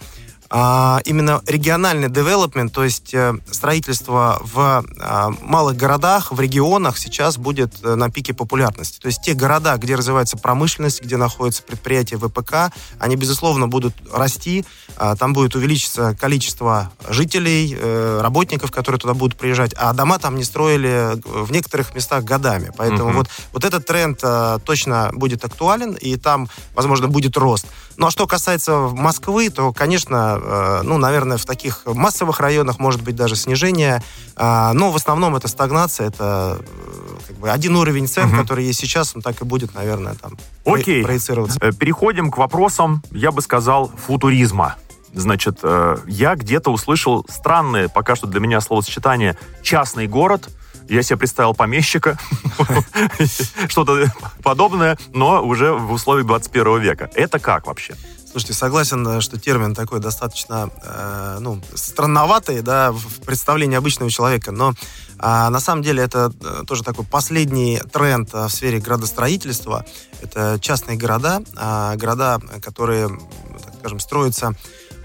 а, 0.49 1.00
именно 1.05 1.43
региональный 1.47 2.09
девелопмент, 2.09 2.73
то 2.73 2.85
есть 2.85 3.12
э, 3.15 3.35
строительство 3.50 4.41
в 4.43 4.85
а, 5.00 5.31
малых 5.41 5.76
городах, 5.76 6.31
в 6.31 6.41
регионах 6.41 6.99
сейчас 6.99 7.37
будет 7.37 7.75
э, 7.83 7.97
на 7.97 8.11
пике 8.11 8.33
популярности. 8.33 9.00
То 9.00 9.07
есть 9.07 9.23
те 9.23 9.35
города, 9.35 9.76
где 9.76 9.97
развивается 9.97 10.37
промышленность, 10.37 11.03
где 11.03 11.17
находятся 11.17 11.62
предприятия 11.62 12.17
ВПК, 12.17 12.73
они, 13.00 13.17
безусловно, 13.17 13.67
будут 13.67 13.95
расти, 14.12 14.65
а, 14.97 15.17
там 15.17 15.33
будет 15.33 15.57
увеличиться 15.57 16.17
количество 16.19 16.93
жителей, 17.09 17.76
э, 17.76 18.21
работников, 18.23 18.71
которые 18.71 19.00
туда 19.00 19.15
будут 19.15 19.37
приезжать, 19.37 19.73
а 19.76 19.93
дома 19.95 20.19
там 20.19 20.37
не 20.37 20.45
строили 20.45 21.21
в 21.25 21.50
некоторых 21.50 21.95
местах 21.95 22.23
годами. 22.23 22.71
Поэтому 22.76 23.11
угу. 23.11 23.19
вот, 23.19 23.29
вот 23.53 23.65
этот 23.65 23.85
тренд 23.85 24.21
точно 24.65 25.11
будет 25.12 25.45
актуален, 25.45 25.95
и 25.95 26.17
там, 26.17 26.49
возможно, 26.75 27.09
будет 27.09 27.37
рост. 27.37 27.67
Ну 27.97 28.07
а 28.07 28.11
что 28.11 28.26
касается 28.26 28.91
Москвы, 28.93 29.49
то, 29.49 29.73
конечно, 29.73 30.38
э, 30.41 30.81
ну, 30.83 30.99
наверное, 30.99 31.38
в 31.38 31.47
таких 31.47 31.83
массовых 31.87 32.41
районах 32.41 32.79
может 32.79 33.03
быть 33.03 33.17
даже 33.17 33.37
снижение, 33.37 34.03
э, 34.37 34.71
но 34.73 34.91
в 34.91 34.97
основном 34.97 35.35
это 35.35 35.49
стагнация, 35.49 36.09
это 36.09 36.59
э, 36.61 37.26
как 37.29 37.37
бы 37.37 37.50
один 37.50 37.75
уровень 37.76 38.07
цен, 38.07 38.29
угу. 38.29 38.43
который 38.43 38.67
есть 38.67 38.81
сейчас, 38.81 39.17
он 39.17 39.23
так 39.23 39.41
и 39.41 39.45
будет, 39.45 39.75
наверное, 39.75 40.15
там 40.15 40.37
Окей. 40.65 41.03
проецироваться. 41.03 41.59
Переходим 41.73 42.31
к 42.31 42.37
вопросам, 42.37 43.03
я 43.11 43.33
бы 43.33 43.41
сказал, 43.41 43.91
футуризма. 44.07 44.76
Значит, 45.15 45.61
я 46.07 46.35
где-то 46.35 46.71
услышал 46.71 47.25
странное, 47.31 47.88
пока 47.88 48.17
что 48.17 48.26
для 48.26 48.38
меня 48.38 48.61
словосочетание 48.61 49.38
«частный 49.62 50.07
город», 50.07 50.50
я 50.88 51.02
себе 51.02 51.19
представил 51.19 51.55
помещика, 51.55 52.19
что-то 53.69 54.12
подобное, 54.43 54.99
но 55.12 55.45
уже 55.45 55.73
в 55.73 55.93
условиях 55.93 56.26
21 56.26 56.81
века. 56.81 57.11
Это 57.14 57.38
как 57.38 57.66
вообще? 57.66 57.95
Слушайте, 58.31 58.55
согласен, 58.55 59.07
э, 59.07 59.21
что 59.21 59.40
термин 59.40 59.75
такой 59.75 59.99
достаточно 59.99 60.69
э, 60.83 61.38
ну, 61.40 61.61
странноватый 61.75 62.61
да, 62.61 62.93
в 62.93 63.25
представлении 63.25 63.76
обычного 63.76 64.11
человека, 64.11 64.52
но 64.52 64.75
а, 65.19 65.49
на 65.50 65.61
самом 65.61 65.83
деле 65.83 66.02
это 66.02 66.33
э, 66.43 66.64
тоже 66.66 66.83
такой 66.83 67.05
последний 67.05 67.81
тренд 67.93 68.28
э, 68.35 68.47
в 68.47 68.50
сфере 68.50 68.78
градостроительства. 68.78 69.87
Это 70.21 70.59
частные 70.61 70.99
города, 70.99 71.43
а, 71.57 71.97
города, 71.97 72.38
которые, 72.61 73.09
так 73.09 73.75
скажем, 73.78 74.00
строятся 74.00 74.52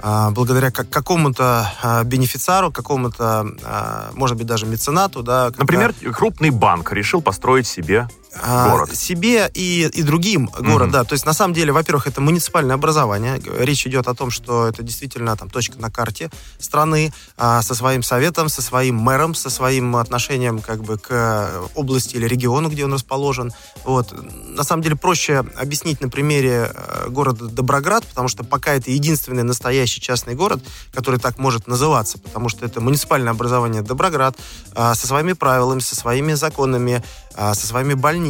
а, 0.01 0.31
благодаря 0.31 0.71
какому-то 0.71 1.71
а, 1.81 2.03
бенефициару, 2.03 2.71
какому-то, 2.71 3.47
а, 3.63 4.11
может 4.13 4.37
быть, 4.37 4.47
даже 4.47 4.65
меценату. 4.65 5.23
Да, 5.23 5.51
когда... 5.51 5.61
Например, 5.61 5.93
крупный 6.13 6.49
банк 6.49 6.91
решил 6.91 7.21
построить 7.21 7.67
себе 7.67 8.07
город. 8.33 8.95
себе 8.95 9.49
и, 9.53 9.89
и 9.93 10.03
другим 10.03 10.47
город, 10.47 10.89
mm-hmm. 10.89 10.91
да. 10.91 11.03
То 11.03 11.13
есть, 11.13 11.25
на 11.25 11.33
самом 11.33 11.53
деле, 11.53 11.71
во-первых, 11.71 12.07
это 12.07 12.21
муниципальное 12.21 12.75
образование. 12.75 13.41
Речь 13.59 13.85
идет 13.85 14.07
о 14.07 14.13
том, 14.13 14.31
что 14.31 14.67
это 14.67 14.83
действительно 14.83 15.35
там 15.35 15.49
точка 15.49 15.79
на 15.79 15.91
карте 15.91 16.29
страны 16.59 17.13
а, 17.37 17.61
со 17.61 17.75
своим 17.75 18.03
советом, 18.03 18.49
со 18.49 18.61
своим 18.61 18.95
мэром, 18.95 19.35
со 19.35 19.49
своим 19.49 19.95
отношением 19.95 20.59
как 20.59 20.83
бы 20.83 20.97
к 20.97 21.49
области 21.75 22.15
или 22.15 22.25
региону, 22.25 22.69
где 22.69 22.85
он 22.85 22.93
расположен. 22.93 23.51
Вот. 23.83 24.13
На 24.45 24.63
самом 24.63 24.83
деле, 24.83 24.95
проще 24.95 25.43
объяснить 25.57 26.01
на 26.01 26.09
примере 26.09 26.71
э, 26.73 27.09
города 27.09 27.47
Доброград, 27.47 28.05
потому 28.05 28.27
что 28.27 28.43
пока 28.43 28.73
это 28.73 28.91
единственный 28.91 29.43
настоящий 29.43 30.01
частный 30.01 30.35
город, 30.35 30.63
который 30.93 31.19
так 31.19 31.37
может 31.37 31.67
называться, 31.67 32.17
потому 32.17 32.49
что 32.49 32.65
это 32.65 32.81
муниципальное 32.81 33.31
образование 33.31 33.81
Доброград 33.81 34.37
а, 34.73 34.95
со 34.95 35.07
своими 35.07 35.33
правилами, 35.33 35.79
со 35.79 35.95
своими 35.95 36.33
законами, 36.33 37.03
а, 37.35 37.53
со 37.53 37.67
своими 37.67 37.93
больницами, 37.93 38.20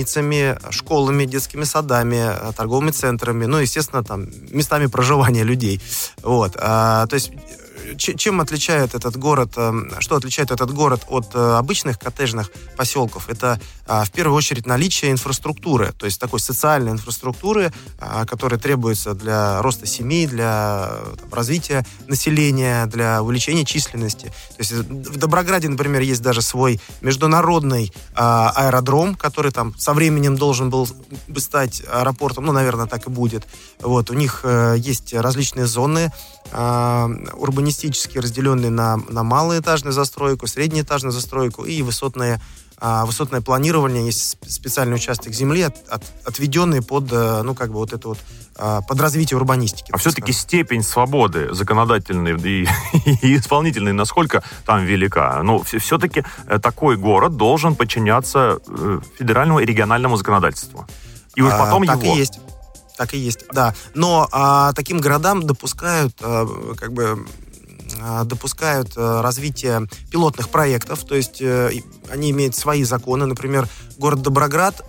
школами, 0.69 1.25
детскими 1.25 1.65
садами, 1.65 2.53
торговыми 2.55 2.91
центрами, 2.91 3.45
ну, 3.45 3.57
естественно, 3.57 4.03
там, 4.03 4.27
местами 4.51 4.88
проживания 4.88 5.43
людей. 5.43 5.81
Вот. 6.24 6.55
А, 6.60 7.05
то 7.07 7.15
есть 7.15 7.31
чем 7.98 8.41
отличает 8.41 8.95
этот 8.95 9.17
город, 9.17 9.53
эм, 9.57 9.91
что 10.00 10.15
отличает 10.15 10.51
этот 10.51 10.74
город 10.74 11.05
от 11.07 11.33
э, 11.33 11.57
обычных 11.57 12.00
коттеджных 12.00 12.51
поселков? 12.75 13.29
Это 13.29 13.60
а, 13.88 14.05
в 14.05 14.12
первую 14.12 14.38
очередь 14.38 14.65
наличие 14.65 15.12
инфраструктуры, 15.12 15.91
то 15.98 16.05
есть 16.05 16.19
такой 16.19 16.39
социальной 16.39 16.91
инфраструктуры, 16.91 17.74
а, 18.00 18.25
которая 18.25 18.57
требуется 18.57 19.13
для 19.13 19.62
роста 19.62 19.86
семей, 19.86 20.27
для 20.27 20.91
там, 21.19 21.33
развития 21.33 21.86
населения, 22.07 22.86
для 22.86 23.21
увеличения 23.21 23.65
численности. 23.65 24.27
То 24.27 24.60
есть 24.60 24.71
в 24.71 25.17
Доброграде, 25.17 25.67
например, 25.67 26.01
есть 26.03 26.21
даже 26.21 26.41
свой 26.41 26.79
международный 27.01 27.91
а, 28.15 28.53
аэродром, 28.55 29.15
который 29.15 29.51
там 29.51 29.77
со 29.77 29.93
временем 29.93 30.38
должен 30.38 30.69
был 30.69 30.88
бы 31.27 31.41
стать 31.41 31.83
аэропортом, 31.91 32.45
ну, 32.45 32.53
наверное, 32.53 32.86
так 32.86 33.07
и 33.07 33.10
будет. 33.10 33.45
Вот, 33.81 34.10
у 34.10 34.13
них 34.13 34.41
э, 34.43 34.75
есть 34.77 35.13
различные 35.13 35.65
зоны 35.65 36.12
урбанистические 36.53 37.41
урбанистически 37.41 38.17
разделенный 38.17 38.70
на, 38.70 38.98
на 38.98 39.24
малоэтажную 39.24 39.93
застройку, 39.93 40.48
среднеэтажную 40.48 41.12
застройку 41.12 41.63
и 41.63 41.81
высотные 41.81 42.41
а, 42.84 43.05
высотное 43.05 43.41
планирование, 43.41 44.08
есть 44.08 44.38
специальный 44.48 44.96
участок 44.96 45.34
земли, 45.34 45.62
от, 45.62 45.75
от, 45.88 46.03
отведенный 46.25 46.81
под, 46.81 47.12
э, 47.12 47.43
ну, 47.43 47.53
как 47.53 47.70
бы 47.70 47.75
вот 47.75 47.93
это 47.93 48.08
вот, 48.08 48.17
а, 48.55 48.81
под 48.81 49.00
развитие 49.00 49.38
урбанистики. 49.38 49.91
А 49.93 49.98
все-таки 49.98 50.31
степень 50.31 50.81
свободы 50.81 51.53
законодательной 51.53 52.41
и, 52.41 52.67
и 53.22 53.38
исполнительной 53.38 53.93
насколько 53.93 54.43
там 54.65 54.84
велика? 54.84 55.43
Ну, 55.43 55.62
все-таки 55.62 56.24
э, 56.48 56.58
такой 56.58 56.98
город 56.98 57.38
должен 57.38 57.75
подчиняться 57.75 58.57
э, 58.68 59.00
федеральному 59.16 59.59
и 59.59 59.66
региональному 59.66 60.18
законодательству. 60.18 60.87
И 61.35 61.44
уж 61.44 61.51
потом 61.51 61.83
а, 61.83 61.85
его... 61.85 61.96
Так 62.01 62.03
и 62.03 62.18
есть. 62.18 62.40
Так 63.01 63.16
и 63.16 63.18
есть, 63.18 63.46
да. 63.51 63.74
Но 63.96 64.27
а, 64.31 64.74
таким 64.74 65.00
городам 65.00 65.42
допускают 65.42 66.14
а, 66.22 66.46
как 66.75 66.94
бы 66.94 67.25
допускают 68.25 68.94
э, 68.96 69.22
развитие 69.22 69.87
пилотных 70.09 70.50
проектов, 70.50 71.03
то 71.05 71.16
есть 71.16 71.42
э, 71.42 71.72
они 72.09 72.31
имеют 72.31 72.55
свои 72.55 72.83
законы. 72.83 73.25
Например, 73.25 73.68
город 73.98 74.22
Доброград, 74.22 74.83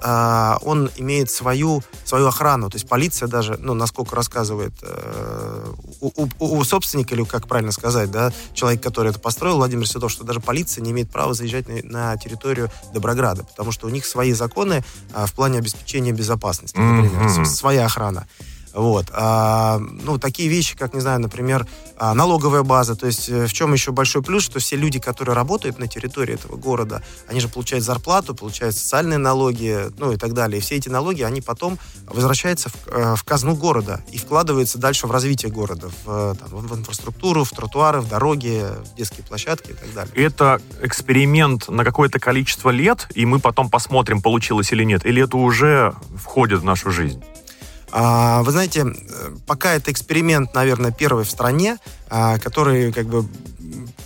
он 0.62 0.90
имеет 0.96 1.31
свою, 1.31 1.83
свою 2.05 2.29
охрану, 2.29 2.70
то 2.70 2.77
есть 2.77 2.88
полиция 2.88 3.29
даже, 3.29 3.59
ну, 3.59 3.75
насколько 3.75 4.16
рассказывает 4.16 4.72
э, 4.83 5.72
у, 6.01 6.11
у, 6.16 6.57
у 6.59 6.64
собственника, 6.64 7.14
или 7.14 7.25
как 7.25 7.46
правильно 7.46 7.72
сказать, 7.72 8.11
да, 8.11 8.33
человек, 8.55 8.83
который 8.83 9.11
это 9.11 9.20
построил, 9.20 9.57
Владимир 9.57 9.87
Седов, 9.87 10.11
что 10.11 10.25
даже 10.25 10.40
полиция 10.40 10.83
не 10.83 10.92
имеет 10.92 11.11
права 11.11 11.35
заезжать 11.35 11.68
на, 11.68 11.83
на 11.83 12.16
территорию 12.16 12.70
Доброграда, 12.94 13.44
потому 13.44 13.72
что 13.72 13.87
у 13.87 13.90
них 13.90 14.07
свои 14.07 14.33
законы 14.33 14.83
в 15.12 15.33
плане 15.35 15.59
обеспечения 15.59 16.12
безопасности, 16.12 16.79
например, 16.79 17.27
mm-hmm. 17.27 17.44
своя 17.44 17.85
охрана. 17.85 18.27
Вот. 18.74 19.06
А, 19.12 19.78
ну, 19.78 20.18
такие 20.18 20.48
вещи, 20.48 20.76
как, 20.76 20.94
не 20.94 21.00
знаю, 21.00 21.20
например, 21.20 21.66
а, 21.96 22.14
налоговая 22.14 22.62
база. 22.62 22.96
То 22.96 23.06
есть 23.06 23.28
э, 23.28 23.46
в 23.46 23.52
чем 23.52 23.72
еще 23.72 23.92
большой 23.92 24.22
плюс, 24.22 24.42
что 24.42 24.58
все 24.58 24.76
люди, 24.76 24.98
которые 24.98 25.35
работают 25.35 25.78
на 25.78 25.87
территории 25.87 26.35
этого 26.35 26.56
города, 26.56 27.02
они 27.28 27.40
же 27.40 27.48
получают 27.48 27.85
зарплату, 27.85 28.35
получают 28.35 28.74
социальные 28.74 29.18
налоги, 29.18 29.90
ну 29.98 30.12
и 30.12 30.16
так 30.16 30.32
далее. 30.32 30.58
И 30.58 30.62
все 30.62 30.76
эти 30.76 30.88
налоги, 30.88 31.22
они 31.22 31.40
потом 31.40 31.78
возвращаются 32.06 32.70
в, 32.70 32.74
э, 32.88 33.14
в 33.14 33.24
казну 33.24 33.54
города 33.54 34.02
и 34.11 34.18
вкладываются 34.18 34.78
дальше 34.78 35.06
в 35.06 35.11
развитие 35.11 35.52
города, 35.52 35.90
в, 36.04 36.35
там, 36.37 36.48
в 36.48 36.74
инфраструктуру, 36.74 37.44
в 37.44 37.50
тротуары, 37.50 38.00
в 38.00 38.08
дороги, 38.08 38.64
в 38.85 38.96
детские 38.96 39.24
площадки 39.24 39.70
и 39.70 39.74
так 39.74 39.92
далее. 39.94 40.14
Это 40.14 40.61
эксперимент 40.80 41.68
на 41.68 41.85
какое-то 41.85 42.18
количество 42.18 42.70
лет, 42.70 43.08
и 43.14 43.26
мы 43.26 43.38
потом 43.38 43.68
посмотрим, 43.68 44.22
получилось 44.22 44.72
или 44.72 44.85
нет, 44.85 45.04
или 45.04 45.22
это 45.22 45.37
уже 45.37 45.94
входит 46.16 46.61
в 46.61 46.64
нашу 46.64 46.90
жизнь? 46.90 47.22
А, 47.92 48.42
вы 48.42 48.52
знаете, 48.52 48.81
э, 48.87 49.31
пока 49.46 49.74
это 49.74 49.92
эксперимент, 49.92 50.55
наверное, 50.55 50.90
первый 50.90 51.24
в 51.24 51.31
стране, 51.31 51.76
а, 52.14 52.38
который 52.38 52.92
как 52.92 53.07
бы 53.07 53.27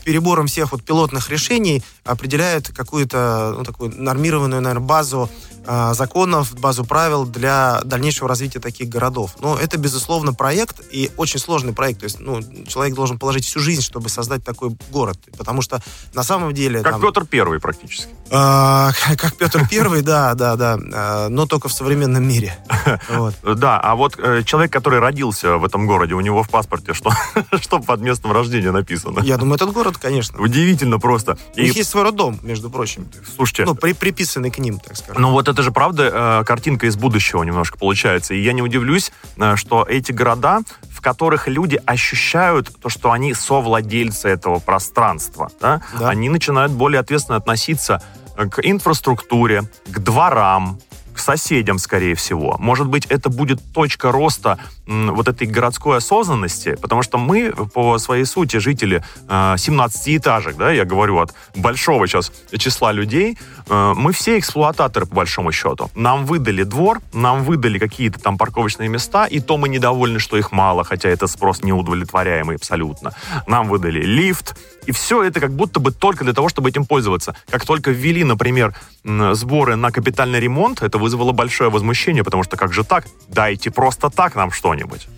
перебором 0.07 0.47
всех 0.47 0.71
вот 0.71 0.85
пилотных 0.85 1.29
решений 1.29 1.83
определяет 2.05 2.69
какую-то 2.69 3.55
ну, 3.59 3.65
такую 3.65 3.93
нормированную, 4.01 4.63
наверное, 4.63 4.87
базу 4.87 5.29
э, 5.67 5.95
законов, 5.95 6.55
базу 6.61 6.85
правил 6.85 7.27
для 7.27 7.81
дальнейшего 7.85 8.29
развития 8.29 8.61
таких 8.61 8.89
городов. 8.89 9.33
Но 9.41 9.59
это, 9.59 9.79
безусловно, 9.79 10.33
проект 10.33 10.81
и 10.93 11.11
очень 11.17 11.41
сложный 11.41 11.73
проект. 11.73 12.01
То 12.01 12.05
есть, 12.05 12.21
ну, 12.21 12.41
человек 12.69 12.95
должен 12.95 13.19
положить 13.19 13.45
всю 13.45 13.59
жизнь, 13.59 13.83
чтобы 13.83 14.09
создать 14.09 14.45
такой 14.45 14.77
город. 14.93 15.19
Потому 15.37 15.61
что 15.61 15.83
на 16.15 16.23
самом 16.23 16.55
деле... 16.55 16.83
Как 16.83 16.93
там, 16.93 17.01
Петр 17.01 17.27
Первый 17.27 17.59
практически. 17.59 18.13
Э, 18.31 18.91
как 19.17 19.37
Петр 19.37 19.67
Первый, 19.69 20.03
да, 20.03 20.35
да, 20.35 20.55
да. 20.55 21.29
Но 21.29 21.47
только 21.47 21.69
в 21.69 21.73
современном 21.73 22.27
мире. 22.27 22.57
Да, 23.43 23.81
а 23.81 23.95
вот 23.95 24.19
э, 24.19 24.43
человек, 24.45 24.73
который 24.73 25.01
родился 25.01 25.57
в 25.57 25.65
этом 25.65 25.87
городе, 25.87 26.15
у 26.15 26.21
него 26.21 26.43
в 26.43 26.49
паспорте 26.49 26.95
что, 26.95 27.11
что 27.61 27.81
под 27.97 28.05
местом 28.05 28.33
рождения 28.33 28.71
написано? 28.73 29.21
Я 29.21 29.39
думаю, 29.39 29.57
этот 29.57 29.73
город, 29.73 29.97
конечно. 29.97 30.39
Удивительно 30.39 30.99
просто. 30.99 31.39
У 31.57 31.61
них 31.61 31.75
есть 31.77 31.89
свой 31.89 32.03
роддом, 32.03 32.39
между 32.43 32.69
прочим. 32.69 33.09
Слушайте. 33.35 33.65
Ну, 33.65 33.75
при, 33.75 33.95
приписанный 33.95 34.51
к 34.51 34.59
ним, 34.59 34.79
так 34.79 34.97
сказать. 34.97 35.19
Ну, 35.19 35.31
вот 35.31 35.49
это 35.49 35.63
же 35.63 35.73
правда 35.73 36.45
картинка 36.47 36.87
из 36.87 36.97
будущего 36.97 37.43
немножко 37.43 37.79
получается. 37.79 38.35
И 38.35 38.43
я 38.43 38.53
не 38.53 38.61
удивлюсь, 38.61 39.13
что 39.55 39.87
эти 39.89 40.13
города, 40.13 40.61
в 40.91 41.01
которых 41.01 41.49
люди 41.49 41.81
ощущают 41.87 42.71
то, 42.81 42.91
что 42.91 43.13
они 43.13 43.33
совладельцы 43.33 44.29
этого 44.29 44.59
пространства, 44.59 45.51
да? 45.61 45.81
Да. 45.99 46.11
они 46.11 46.29
начинают 46.29 46.73
более 46.73 47.01
ответственно 47.01 47.39
относиться 47.39 48.03
к 48.37 48.61
инфраструктуре, 48.63 49.63
к 49.87 49.99
дворам, 50.01 50.79
к 51.17 51.19
соседям, 51.19 51.79
скорее 51.79 52.15
всего. 52.15 52.57
Может 52.59 52.87
быть, 52.87 53.07
это 53.07 53.29
будет 53.29 53.61
точка 53.73 54.13
роста 54.13 54.59
вот 54.87 55.27
этой 55.29 55.47
городской 55.47 55.97
осознанности, 55.97 56.77
потому 56.81 57.03
что 57.03 57.19
мы 57.19 57.53
по 57.53 57.99
своей 57.99 58.25
сути 58.25 58.59
жители 58.59 59.03
17-этажек, 59.29 60.57
да, 60.57 60.71
я 60.71 60.85
говорю 60.85 61.19
от 61.19 61.35
большого 61.57 62.07
сейчас 62.07 62.33
числа 62.57 62.93
людей, 62.93 63.37
мы 63.69 64.13
все 64.13 64.39
эксплуататоры 64.39 65.07
по 65.07 65.17
большому 65.17 65.51
счету. 65.53 65.91
Нам 65.95 66.25
выдали 66.25 66.63
двор, 66.63 67.01
нам 67.13 67.43
выдали 67.43 67.79
какие-то 67.79 68.21
там 68.21 68.39
парковочные 68.39 68.89
места, 68.89 69.27
и 69.27 69.41
то 69.41 69.57
мы 69.57 69.69
недовольны, 69.69 70.21
что 70.21 70.37
их 70.37 70.53
мало, 70.53 70.85
хотя 70.85 71.09
это 71.09 71.27
спрос 71.27 71.63
неудовлетворяемый 71.63 72.57
абсолютно. 72.57 73.13
Нам 73.47 73.69
выдали 73.69 74.01
лифт, 74.03 74.57
и 74.87 74.93
все 74.93 75.23
это 75.23 75.41
как 75.41 75.53
будто 75.53 75.81
бы 75.81 75.93
только 75.93 76.25
для 76.25 76.33
того, 76.33 76.49
чтобы 76.49 76.69
этим 76.69 76.85
пользоваться. 76.85 77.37
Как 77.51 77.65
только 77.65 77.91
ввели, 77.91 78.25
например, 78.25 78.75
сборы 79.33 79.77
на 79.77 79.91
капитальный 79.91 80.41
ремонт, 80.41 80.83
это 80.83 80.99
вызвало 80.99 81.33
большое 81.33 81.71
возмущение, 81.71 82.25
потому 82.25 82.43
что 82.45 82.57
как 82.57 82.73
же 82.73 82.85
так? 82.85 83.07
Дайте 83.29 83.71
просто 83.71 84.11
так 84.11 84.35
нам 84.35 84.51
что-нибудь. 84.51 85.09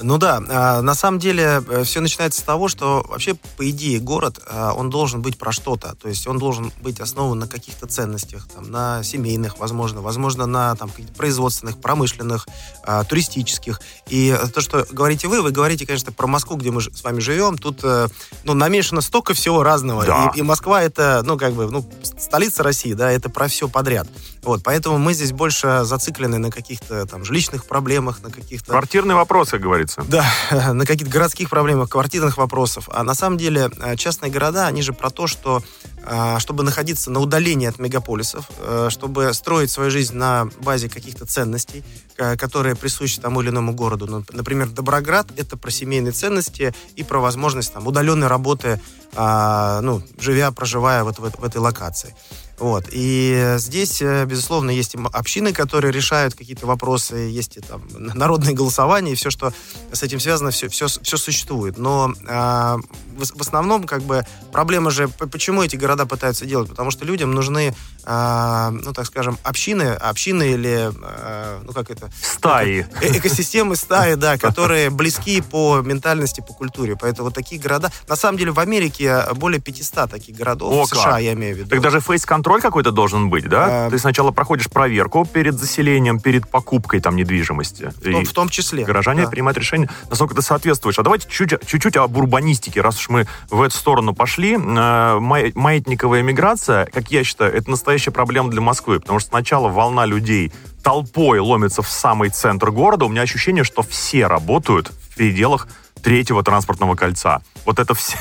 Ну 0.00 0.18
да, 0.18 0.42
а, 0.48 0.82
на 0.82 0.94
самом 0.94 1.18
деле 1.18 1.62
э, 1.68 1.84
все 1.84 2.00
начинается 2.00 2.40
с 2.40 2.42
того, 2.42 2.68
что 2.68 3.04
вообще, 3.08 3.34
по 3.56 3.68
идее, 3.68 4.00
город, 4.00 4.40
а, 4.46 4.72
он 4.72 4.90
должен 4.90 5.22
быть 5.22 5.38
про 5.38 5.52
что-то. 5.52 5.94
То 5.94 6.08
есть 6.08 6.26
он 6.26 6.38
должен 6.38 6.72
быть 6.80 7.00
основан 7.00 7.38
на 7.38 7.46
каких-то 7.46 7.86
ценностях, 7.86 8.48
там, 8.52 8.70
на 8.70 9.02
семейных, 9.02 9.58
возможно, 9.58 10.00
возможно, 10.00 10.46
на 10.46 10.74
там, 10.74 10.90
производственных, 11.16 11.80
промышленных, 11.80 12.48
а, 12.82 13.04
туристических. 13.04 13.80
И 14.08 14.36
то, 14.52 14.60
что 14.60 14.86
говорите 14.90 15.28
вы, 15.28 15.42
вы 15.42 15.52
говорите, 15.52 15.86
конечно, 15.86 16.12
про 16.12 16.26
Москву, 16.26 16.56
где 16.56 16.70
мы 16.70 16.80
с 16.80 17.04
вами 17.04 17.20
живем. 17.20 17.56
Тут 17.56 17.80
э, 17.84 18.08
ну, 18.42 18.54
намешано 18.54 19.00
столько 19.00 19.32
всего 19.34 19.62
разного. 19.62 20.04
Да. 20.04 20.32
И, 20.34 20.40
и 20.40 20.42
Москва 20.42 20.82
это, 20.82 21.22
ну, 21.24 21.38
как 21.38 21.54
бы, 21.54 21.70
ну, 21.70 21.88
столица 22.18 22.62
России, 22.62 22.94
да, 22.94 23.10
это 23.12 23.30
про 23.30 23.48
все 23.48 23.68
подряд. 23.68 24.08
Вот, 24.44 24.62
поэтому 24.62 24.98
мы 24.98 25.14
здесь 25.14 25.32
больше 25.32 25.84
зациклены 25.84 26.36
на 26.38 26.50
каких-то 26.50 27.06
там 27.06 27.24
жилищных 27.24 27.64
проблемах, 27.64 28.22
на 28.22 28.30
каких-то... 28.30 28.72
Квартирный 28.72 29.14
вопрос, 29.14 29.50
как 29.50 29.62
говорится. 29.62 30.04
Да, 30.06 30.26
на 30.72 30.84
каких-то 30.84 31.10
городских 31.10 31.48
проблемах, 31.48 31.88
квартирных 31.88 32.36
вопросов. 32.36 32.88
А 32.92 33.02
на 33.02 33.14
самом 33.14 33.38
деле 33.38 33.70
э, 33.80 33.96
частные 33.96 34.30
города, 34.30 34.66
они 34.66 34.82
же 34.82 34.92
про 34.92 35.08
то, 35.08 35.26
что 35.26 35.62
э, 36.02 36.38
чтобы 36.40 36.62
находиться 36.62 37.10
на 37.10 37.20
удалении 37.20 37.66
от 37.66 37.78
мегаполисов, 37.78 38.44
э, 38.58 38.88
чтобы 38.90 39.32
строить 39.32 39.70
свою 39.70 39.90
жизнь 39.90 40.14
на 40.14 40.50
базе 40.60 40.90
каких-то 40.90 41.24
ценностей, 41.24 41.82
которые 42.16 42.76
присущи 42.76 43.20
тому 43.20 43.40
или 43.40 43.48
иному 43.48 43.72
городу. 43.72 44.24
Например, 44.30 44.68
Доброград— 44.68 45.28
это 45.36 45.56
про 45.56 45.70
семейные 45.70 46.12
ценности 46.12 46.74
и 46.96 47.02
про 47.02 47.18
возможность 47.18 47.72
там, 47.72 47.86
удаленной 47.86 48.28
работы, 48.28 48.80
ну, 49.16 50.02
живя, 50.18 50.52
проживая 50.52 51.02
вот 51.02 51.18
в, 51.18 51.28
в 51.28 51.44
этой 51.44 51.56
локации. 51.56 52.14
Вот. 52.58 52.84
И 52.90 53.54
здесь, 53.58 54.00
э, 54.00 54.24
безусловно, 54.26 54.70
есть 54.70 54.94
общины, 55.12 55.52
которые 55.52 55.92
решают 55.92 56.34
какие-то 56.34 56.66
вопросы, 56.66 57.16
есть 57.16 57.56
и 57.56 57.60
там 57.60 57.82
народные 57.96 58.54
голосования, 58.54 59.12
и 59.12 59.14
все, 59.16 59.30
что 59.30 59.52
с 59.92 60.02
этим 60.02 60.20
связано, 60.20 60.50
все, 60.50 60.68
все, 60.68 60.86
все 60.86 61.16
существует. 61.16 61.78
Но 61.78 62.12
э, 62.26 62.76
в, 63.16 63.38
в 63.38 63.40
основном, 63.40 63.84
как 63.84 64.02
бы, 64.02 64.24
проблема 64.52 64.90
же, 64.90 65.08
почему 65.08 65.62
эти 65.62 65.76
города 65.76 66.06
пытаются 66.06 66.46
делать? 66.46 66.68
Потому 66.68 66.90
что 66.90 67.04
людям 67.04 67.32
нужны, 67.32 67.74
э, 68.04 68.68
ну, 68.70 68.92
так 68.92 69.06
скажем, 69.06 69.36
общины, 69.42 69.92
общины 69.92 70.52
или, 70.52 70.92
э, 70.94 71.60
ну, 71.64 71.72
как 71.72 71.90
это? 71.90 72.10
Стаи. 72.22 72.82
Как, 72.82 73.02
э, 73.02 73.18
экосистемы 73.18 73.76
стаи, 73.76 74.14
да, 74.14 74.38
которые 74.38 74.90
близки 74.90 75.40
по 75.40 75.80
ментальности, 75.80 76.40
по 76.40 76.54
культуре. 76.54 76.96
Поэтому 77.00 77.30
такие 77.30 77.60
города... 77.60 77.90
На 78.08 78.16
самом 78.16 78.38
деле 78.38 78.52
в 78.52 78.60
Америке 78.60 79.24
более 79.34 79.60
500 79.60 80.10
таких 80.10 80.36
городов, 80.36 80.72
О, 80.72 80.84
в 80.84 80.88
США, 80.88 81.18
я 81.18 81.32
имею 81.32 81.56
в 81.56 81.58
виду. 81.58 81.70
Так 81.70 81.80
даже 81.80 82.00
фейс-контроль 82.00 82.53
какой-то 82.60 82.90
должен 82.90 83.30
быть, 83.30 83.48
да? 83.48 83.86
А... 83.86 83.90
Ты 83.90 83.98
сначала 83.98 84.30
проходишь 84.30 84.68
проверку 84.68 85.24
перед 85.24 85.54
заселением, 85.54 86.20
перед 86.20 86.48
покупкой 86.48 87.00
там 87.00 87.16
недвижимости. 87.16 87.92
В 88.00 88.12
том, 88.12 88.24
в 88.24 88.32
том 88.32 88.48
числе. 88.48 88.84
Горожане 88.84 89.24
да. 89.24 89.30
принимают 89.30 89.58
решение, 89.58 89.88
насколько 90.10 90.34
ты 90.34 90.42
соответствуешь. 90.42 90.98
А 90.98 91.02
давайте 91.02 91.28
чуть-чуть, 91.28 91.66
чуть-чуть 91.66 91.96
об 91.96 92.16
урбанистике, 92.16 92.80
раз 92.80 92.98
уж 92.98 93.08
мы 93.08 93.26
в 93.50 93.62
эту 93.62 93.76
сторону 93.76 94.14
пошли. 94.14 94.54
Э, 94.54 95.18
маятниковая 95.18 96.22
миграция, 96.22 96.86
как 96.86 97.10
я 97.10 97.24
считаю, 97.24 97.54
это 97.54 97.70
настоящая 97.70 98.10
проблема 98.10 98.50
для 98.50 98.60
Москвы, 98.60 99.00
потому 99.00 99.18
что 99.18 99.30
сначала 99.30 99.68
волна 99.68 100.06
людей 100.06 100.52
толпой 100.82 101.38
ломится 101.38 101.82
в 101.82 101.88
самый 101.88 102.28
центр 102.28 102.70
города. 102.70 103.06
У 103.06 103.08
меня 103.08 103.22
ощущение, 103.22 103.64
что 103.64 103.82
все 103.82 104.26
работают 104.26 104.88
в 104.88 105.16
пределах 105.16 105.66
третьего 106.04 106.42
транспортного 106.44 106.94
кольца. 106.94 107.42
Вот 107.64 107.78
это 107.78 107.94
вся, 107.94 108.18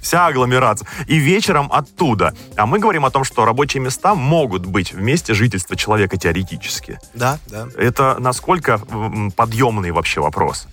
вся 0.00 0.26
агломерация. 0.26 0.88
И 1.06 1.18
вечером 1.18 1.68
оттуда. 1.70 2.34
А 2.56 2.66
мы 2.66 2.78
говорим 2.78 3.04
о 3.04 3.10
том, 3.10 3.22
что 3.22 3.44
рабочие 3.44 3.82
места 3.82 4.14
могут 4.14 4.66
быть 4.66 4.92
в 4.92 5.00
месте 5.00 5.34
жительства 5.34 5.76
человека 5.76 6.16
теоретически. 6.16 6.98
Да, 7.14 7.38
да. 7.46 7.68
Это 7.76 8.16
насколько 8.18 8.80
подъемный 9.36 9.90
вообще 9.90 10.20
вопрос? 10.20 10.66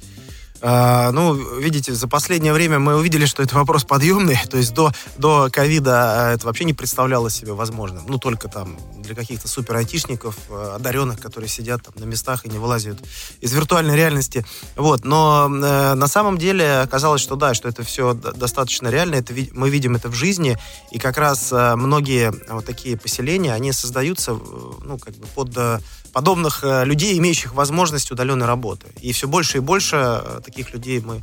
А, 0.62 1.12
ну, 1.12 1.34
видите, 1.60 1.94
за 1.94 2.08
последнее 2.08 2.54
время 2.54 2.80
мы 2.80 2.96
увидели, 2.96 3.26
что 3.26 3.44
это 3.44 3.56
вопрос 3.56 3.84
подъемный. 3.84 4.40
То 4.50 4.58
есть 4.58 4.74
до, 4.74 4.92
до 5.18 5.50
ковида 5.52 6.30
а, 6.30 6.34
это 6.34 6.46
вообще 6.46 6.64
не 6.64 6.74
представлялось 6.74 7.36
себе 7.36 7.54
возможным. 7.54 8.06
Ну, 8.08 8.18
только 8.18 8.48
там 8.48 8.78
для 9.00 9.16
каких-то 9.16 9.48
супер 9.48 9.76
айтишников, 9.76 10.36
а, 10.50 10.76
одаренных, 10.76 11.20
которые 11.20 11.50
сидят 11.50 11.84
там 11.84 11.94
на 11.98 12.06
местах 12.06 12.46
и 12.46 12.50
не 12.50 12.58
вылазят 12.58 12.98
из 13.42 13.54
виртуальной 13.54 13.96
реальности. 13.96 14.46
Вот. 14.76 15.04
Но 15.06 15.48
э, 15.48 15.94
на 15.94 16.08
самом 16.08 16.38
деле 16.38 16.80
оказалось, 16.80 17.22
что 17.22 17.36
да, 17.36 17.54
что 17.54 17.68
это 17.68 17.84
все 17.84 18.14
достаточно 18.14 18.88
реально. 18.88 19.16
Это, 19.16 19.34
мы 19.54 19.70
видим 19.70 19.96
это 19.96 20.10
в 20.10 20.14
жизни. 20.14 20.58
И 20.92 21.00
как 21.00 21.18
раз 21.18 21.52
э, 21.52 21.76
многие 21.76 22.34
вот 22.50 22.66
такие 22.66 22.98
поселения, 22.98 23.54
они 23.54 23.72
создаются 23.72 24.32
ну, 24.34 24.98
как 24.98 25.16
бы 25.16 25.28
под 25.28 25.82
подобных 26.16 26.64
э, 26.64 26.86
людей, 26.86 27.20
имеющих 27.20 27.54
возможность 27.54 28.10
удаленной 28.10 28.46
работы. 28.46 28.88
И 29.02 29.12
все 29.12 29.28
больше 29.28 29.58
и 29.58 29.60
больше 29.60 29.98
э, 29.98 30.40
таких 30.46 30.74
людей 30.74 31.02
мы 31.02 31.22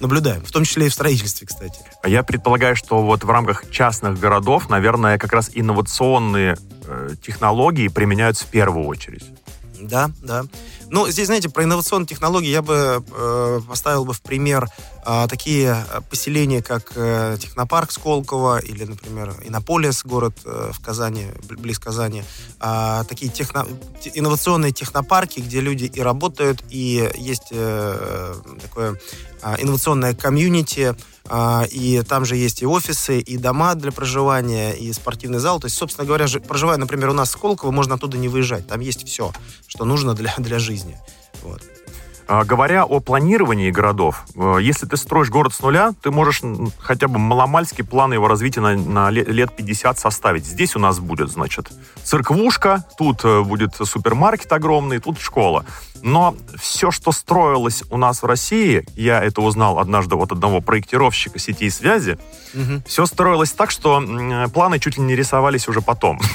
наблюдаем, 0.00 0.44
в 0.44 0.52
том 0.52 0.64
числе 0.64 0.84
и 0.84 0.88
в 0.90 0.92
строительстве, 0.92 1.46
кстати. 1.46 1.78
А 2.02 2.10
я 2.10 2.22
предполагаю, 2.22 2.76
что 2.76 3.02
вот 3.02 3.24
в 3.24 3.30
рамках 3.30 3.70
частных 3.70 4.20
городов, 4.20 4.68
наверное, 4.68 5.16
как 5.16 5.32
раз 5.32 5.50
инновационные 5.54 6.58
э, 6.86 7.14
технологии 7.22 7.88
применяются 7.88 8.44
в 8.44 8.48
первую 8.48 8.86
очередь. 8.86 9.24
Да, 9.80 10.10
да. 10.22 10.44
Ну, 10.94 11.08
здесь, 11.08 11.26
знаете, 11.26 11.48
про 11.48 11.64
инновационные 11.64 12.06
технологии 12.06 12.50
я 12.50 12.62
бы 12.62 13.04
э, 13.04 13.60
поставил 13.66 14.04
бы 14.04 14.12
в 14.12 14.22
пример 14.22 14.68
э, 15.04 15.26
такие 15.28 15.84
поселения, 16.08 16.62
как 16.62 16.92
э, 16.94 17.36
Технопарк 17.40 17.90
Сколково 17.90 18.60
или, 18.60 18.84
например, 18.84 19.34
Иннополис, 19.42 20.04
город 20.04 20.38
э, 20.44 20.70
в 20.72 20.80
Казани, 20.80 21.26
близ 21.48 21.80
Казани. 21.80 22.22
Э, 22.60 23.02
такие 23.08 23.28
техно, 23.28 23.66
инновационные 24.14 24.70
технопарки, 24.70 25.40
где 25.40 25.60
люди 25.60 25.86
и 25.86 26.00
работают, 26.00 26.62
и 26.70 27.10
есть 27.16 27.48
э, 27.50 28.34
такое 28.62 29.00
э, 29.42 29.56
инновационное 29.58 30.14
комьюнити, 30.14 30.94
и 31.30 32.02
там 32.06 32.24
же 32.24 32.36
есть 32.36 32.62
и 32.62 32.66
офисы, 32.66 33.18
и 33.18 33.38
дома 33.38 33.74
для 33.74 33.92
проживания, 33.92 34.72
и 34.72 34.92
спортивный 34.92 35.38
зал. 35.38 35.58
То 35.58 35.66
есть, 35.66 35.76
собственно 35.76 36.06
говоря, 36.06 36.26
проживая, 36.46 36.76
например, 36.76 37.10
у 37.10 37.14
нас 37.14 37.30
в 37.30 37.32
Сколково, 37.32 37.70
можно 37.70 37.94
оттуда 37.94 38.18
не 38.18 38.28
выезжать. 38.28 38.66
Там 38.66 38.80
есть 38.80 39.06
все, 39.06 39.32
что 39.66 39.84
нужно 39.84 40.14
для, 40.14 40.34
для 40.38 40.58
жизни. 40.58 40.98
Вот. 41.42 41.62
А, 42.26 42.44
говоря 42.44 42.84
о 42.84 43.00
планировании 43.00 43.70
городов, 43.70 44.24
э, 44.34 44.58
если 44.62 44.86
ты 44.86 44.96
строишь 44.96 45.28
город 45.28 45.52
с 45.52 45.60
нуля, 45.60 45.92
ты 46.02 46.10
можешь 46.10 46.40
хотя 46.78 47.06
бы 47.06 47.18
маломальский 47.18 47.84
план 47.84 48.14
его 48.14 48.28
развития 48.28 48.60
на, 48.60 48.76
на 48.76 49.10
лет 49.10 49.54
50 49.54 49.98
составить. 49.98 50.46
Здесь 50.46 50.74
у 50.74 50.78
нас 50.78 51.00
будет, 51.00 51.30
значит, 51.30 51.70
церквушка, 52.02 52.84
тут 52.96 53.24
э, 53.24 53.42
будет 53.42 53.74
супермаркет 53.74 54.50
огромный, 54.52 55.00
тут 55.00 55.18
школа. 55.18 55.66
Но 56.04 56.36
все, 56.60 56.90
что 56.90 57.12
строилось 57.12 57.82
у 57.88 57.96
нас 57.96 58.22
в 58.22 58.26
России, 58.26 58.86
я 58.94 59.24
это 59.24 59.40
узнал 59.40 59.78
однажды 59.78 60.16
от 60.16 60.32
одного 60.32 60.60
проектировщика 60.60 61.38
сетей 61.38 61.70
связи, 61.70 62.18
угу. 62.52 62.82
все 62.86 63.06
строилось 63.06 63.52
так, 63.52 63.70
что 63.70 64.02
планы 64.52 64.78
чуть 64.78 64.98
ли 64.98 65.02
не 65.02 65.16
рисовались 65.16 65.66
уже 65.66 65.80
потом. 65.80 66.20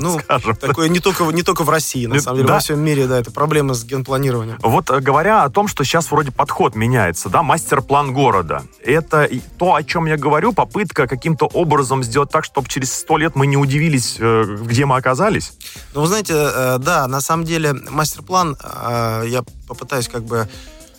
Ну, 0.00 0.18
скажем. 0.18 0.56
такое 0.56 0.88
не 0.88 1.00
только, 1.00 1.24
не 1.24 1.42
только 1.42 1.64
в 1.64 1.70
России, 1.70 2.06
на 2.06 2.20
самом 2.20 2.38
деле, 2.38 2.48
да. 2.48 2.54
во 2.54 2.60
всем 2.60 2.80
мире, 2.80 3.06
да, 3.06 3.18
это 3.18 3.30
проблема 3.30 3.74
с 3.74 3.84
генпланированием. 3.84 4.58
Вот 4.62 4.90
э, 4.90 5.00
говоря 5.00 5.44
о 5.44 5.50
том, 5.50 5.68
что 5.68 5.84
сейчас 5.84 6.10
вроде 6.10 6.30
подход 6.30 6.74
меняется, 6.74 7.28
да, 7.28 7.42
мастер-план 7.42 8.12
города, 8.12 8.62
это 8.84 9.28
то, 9.58 9.74
о 9.74 9.82
чем 9.82 10.06
я 10.06 10.16
говорю, 10.16 10.52
попытка 10.52 11.06
каким-то 11.06 11.46
образом 11.46 12.02
сделать 12.02 12.30
так, 12.30 12.44
чтобы 12.44 12.68
через 12.68 12.92
сто 12.92 13.16
лет 13.16 13.34
мы 13.34 13.46
не 13.46 13.56
удивились, 13.56 14.16
э, 14.18 14.56
где 14.62 14.86
мы 14.86 14.96
оказались. 14.96 15.52
Ну, 15.94 16.02
вы 16.02 16.06
знаете, 16.06 16.34
э, 16.34 16.78
да, 16.78 17.06
на 17.06 17.20
самом 17.20 17.44
деле 17.44 17.72
мастер-план 17.72 18.56
Э, 18.92 19.24
я 19.26 19.42
попытаюсь 19.66 20.08
как 20.08 20.24
бы 20.24 20.48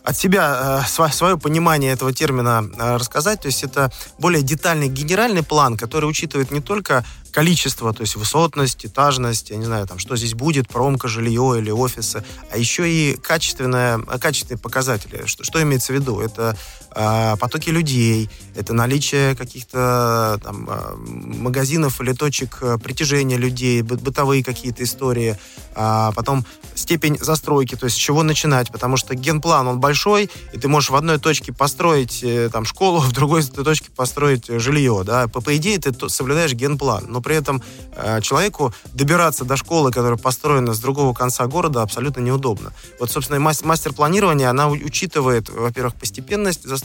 от 0.03 0.17
себя 0.17 0.84
э, 0.86 1.12
свое 1.12 1.38
понимание 1.38 1.93
этого 1.93 2.13
термина 2.13 2.69
э, 2.77 2.97
рассказать. 2.97 3.41
То 3.41 3.47
есть 3.47 3.63
это 3.63 3.91
более 4.19 4.41
детальный 4.41 4.89
генеральный 4.89 5.43
план, 5.43 5.77
который 5.77 6.06
учитывает 6.06 6.51
не 6.51 6.60
только 6.60 7.06
количество, 7.32 7.91
то 7.93 8.01
есть 8.01 8.15
высотность, 8.15 8.86
этажность, 8.86 9.49
я 9.49 9.56
не 9.56 9.65
знаю, 9.65 9.88
там, 9.88 9.97
что 9.97 10.15
здесь 10.15 10.36
будет, 10.36 10.67
промка, 10.67 11.08
жилье 11.08 11.56
или 11.58 11.71
офисы, 11.71 12.23
а 12.51 12.58
еще 12.58 12.88
и 12.88 13.15
качественное, 13.15 13.97
качественные 13.99 14.60
показатели. 14.60 15.25
Что, 15.25 15.43
что 15.43 15.62
имеется 15.63 15.93
в 15.93 15.95
виду? 15.95 16.19
Это 16.19 16.56
э, 16.95 17.36
потоки 17.39 17.69
людей, 17.69 18.29
это 18.56 18.73
наличие 18.73 19.36
каких-то 19.36 20.39
там, 20.43 20.69
э, 20.69 20.95
магазинов 20.95 22.01
или 22.01 22.13
точек 22.13 22.62
притяжения 22.84 23.38
людей, 23.38 23.82
бытовые 23.82 24.43
какие-то 24.43 24.84
истории, 24.84 25.38
а 25.75 26.12
потом 26.12 26.45
степень 26.75 27.17
застройки, 27.19 27.75
то 27.75 27.86
есть 27.86 27.97
с 27.97 27.99
чего 27.99 28.23
начинать, 28.23 28.71
потому 28.71 28.97
что 28.97 29.15
генплан, 29.15 29.67
он 29.67 29.79
большой, 29.79 30.29
и 30.51 30.58
ты 30.58 30.67
можешь 30.67 30.89
в 30.89 30.95
одной 30.95 31.19
точке 31.19 31.53
построить 31.53 32.23
э, 32.23 32.49
там 32.51 32.65
школу, 32.65 32.99
в 32.99 33.12
другой 33.12 33.43
точке 33.43 33.89
построить 33.91 34.47
жилье, 34.47 35.03
да, 35.06 35.27
по, 35.27 35.41
по 35.41 35.56
идее 35.56 35.79
ты 35.79 36.10
соблюдаешь 36.10 36.53
генплан, 36.53 37.06
но 37.08 37.21
при 37.21 37.36
этом 37.36 37.62
э, 37.95 38.21
человеку 38.21 38.73
добираться 38.93 39.45
до 39.45 39.58
школы, 39.58 39.91
которая 39.91 40.17
построена 40.17 40.73
с 40.73 40.79
другого 40.79 41.13
конца 41.13 41.45
города, 41.47 41.82
абсолютно 41.82 42.21
неудобно. 42.21 42.73
Вот, 42.99 43.12
собственно, 43.12 43.39
мастер 43.39 43.93
планирования, 43.93 44.49
она 44.49 44.69
учитывает, 44.69 45.49
во-первых, 45.49 45.95
постепенность 45.95 46.63
застройки, 46.63 46.83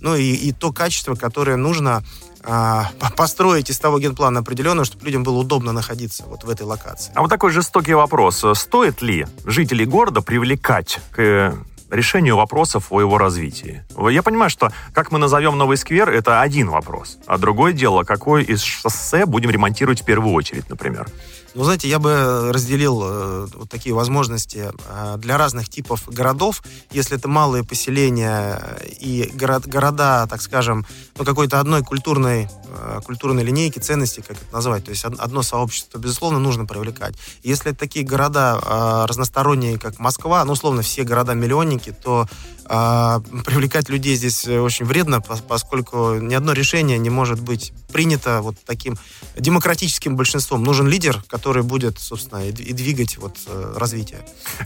ну 0.00 0.16
и, 0.16 0.32
и 0.32 0.52
то 0.52 0.72
качество, 0.72 1.14
которое 1.14 1.56
нужно 1.56 2.02
а, 2.42 2.90
построить 3.16 3.70
из 3.70 3.78
того 3.78 3.98
генплана 3.98 4.40
определенного, 4.40 4.84
чтобы 4.84 5.04
людям 5.04 5.22
было 5.22 5.38
удобно 5.38 5.72
находиться 5.72 6.24
вот 6.26 6.44
в 6.44 6.50
этой 6.50 6.62
локации. 6.62 7.12
А 7.14 7.20
вот 7.20 7.28
такой 7.28 7.50
жестокий 7.50 7.94
вопрос. 7.94 8.44
Стоит 8.54 9.02
ли 9.02 9.26
жителей 9.44 9.84
города 9.84 10.22
привлекать 10.22 11.00
к 11.12 11.54
решению 11.90 12.36
вопросов 12.36 12.86
о 12.90 13.00
его 13.00 13.18
развитии. 13.18 13.84
Я 14.10 14.22
понимаю, 14.22 14.50
что 14.50 14.70
как 14.92 15.10
мы 15.10 15.18
назовем 15.18 15.58
новый 15.58 15.76
сквер, 15.76 16.08
это 16.08 16.40
один 16.40 16.70
вопрос. 16.70 17.18
А 17.26 17.38
другое 17.38 17.72
дело, 17.72 18.04
какой 18.04 18.44
из 18.44 18.62
шоссе 18.62 19.26
будем 19.26 19.50
ремонтировать 19.50 20.02
в 20.02 20.04
первую 20.04 20.32
очередь, 20.34 20.68
например. 20.70 21.08
Ну, 21.54 21.64
знаете, 21.64 21.88
я 21.88 21.98
бы 21.98 22.52
разделил 22.52 23.02
э, 23.02 23.46
вот 23.54 23.68
такие 23.68 23.92
возможности 23.92 24.70
э, 24.88 25.16
для 25.18 25.36
разных 25.36 25.68
типов 25.68 26.08
городов. 26.08 26.62
Если 26.92 27.16
это 27.16 27.26
малые 27.26 27.64
поселения 27.64 28.62
и 29.00 29.30
город, 29.34 29.66
города, 29.66 30.28
так 30.28 30.42
скажем, 30.42 30.86
ну, 31.18 31.24
какой-то 31.24 31.58
одной 31.58 31.82
культурной, 31.82 32.48
э, 32.68 33.00
культурной 33.04 33.42
линейки, 33.42 33.80
ценности, 33.80 34.20
как 34.20 34.36
это 34.40 34.52
назвать, 34.52 34.84
то 34.84 34.90
есть 34.90 35.04
одно 35.04 35.42
сообщество, 35.42 35.98
безусловно, 35.98 36.38
нужно 36.38 36.66
привлекать. 36.66 37.16
Если 37.42 37.72
это 37.72 37.80
такие 37.80 38.04
города 38.04 38.60
э, 38.62 39.06
разносторонние, 39.08 39.76
как 39.76 39.98
Москва, 39.98 40.44
ну, 40.44 40.52
условно, 40.52 40.82
все 40.82 41.02
города-миллионники, 41.02 41.90
то 41.90 42.28
а, 42.72 43.20
привлекать 43.44 43.88
людей 43.88 44.14
здесь 44.14 44.46
очень 44.46 44.86
вредно, 44.86 45.20
поскольку 45.20 46.14
ни 46.20 46.34
одно 46.34 46.52
решение 46.52 46.98
не 46.98 47.10
может 47.10 47.40
быть 47.40 47.72
принято 47.92 48.42
вот 48.42 48.54
таким 48.64 48.96
демократическим 49.36 50.14
большинством. 50.14 50.62
Нужен 50.62 50.86
лидер, 50.86 51.20
который 51.26 51.64
будет, 51.64 51.98
собственно, 51.98 52.46
и 52.46 52.52
двигать 52.52 53.18
вот 53.18 53.38
э, 53.48 53.74
развитие. 53.76 54.20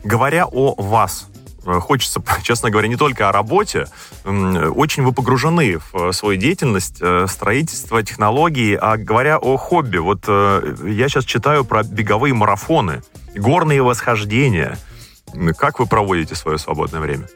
Говоря 0.05 0.45
о 0.45 0.75
вас, 0.75 1.29
э, 1.65 1.81
хочется, 1.81 2.23
честно 2.43 2.69
говоря, 2.69 2.89
не 2.89 2.97
только 2.97 3.31
о 3.31 3.33
работе. 3.33 3.87
Очень 4.27 5.03
вы 5.03 5.13
погружены 5.13 5.79
в 5.91 6.13
свою 6.13 6.39
деятельность, 6.39 6.99
э, 7.01 7.27
строительство, 7.27 8.03
технологии. 8.03 8.77
А 8.79 8.99
говоря 8.99 9.39
о 9.39 9.57
хобби, 9.57 9.97
вот 9.97 10.29
я 10.29 11.09
сейчас 11.09 11.25
читаю 11.25 11.65
про 11.65 11.83
беговые 11.83 12.35
марафоны, 12.35 13.03
горные 13.35 13.83
восхождения. 13.83 14.77
Как 15.57 15.79
вы 15.79 15.87
проводите 15.87 16.35
свое 16.35 16.59
свободное 16.59 17.01
время? 17.01 17.29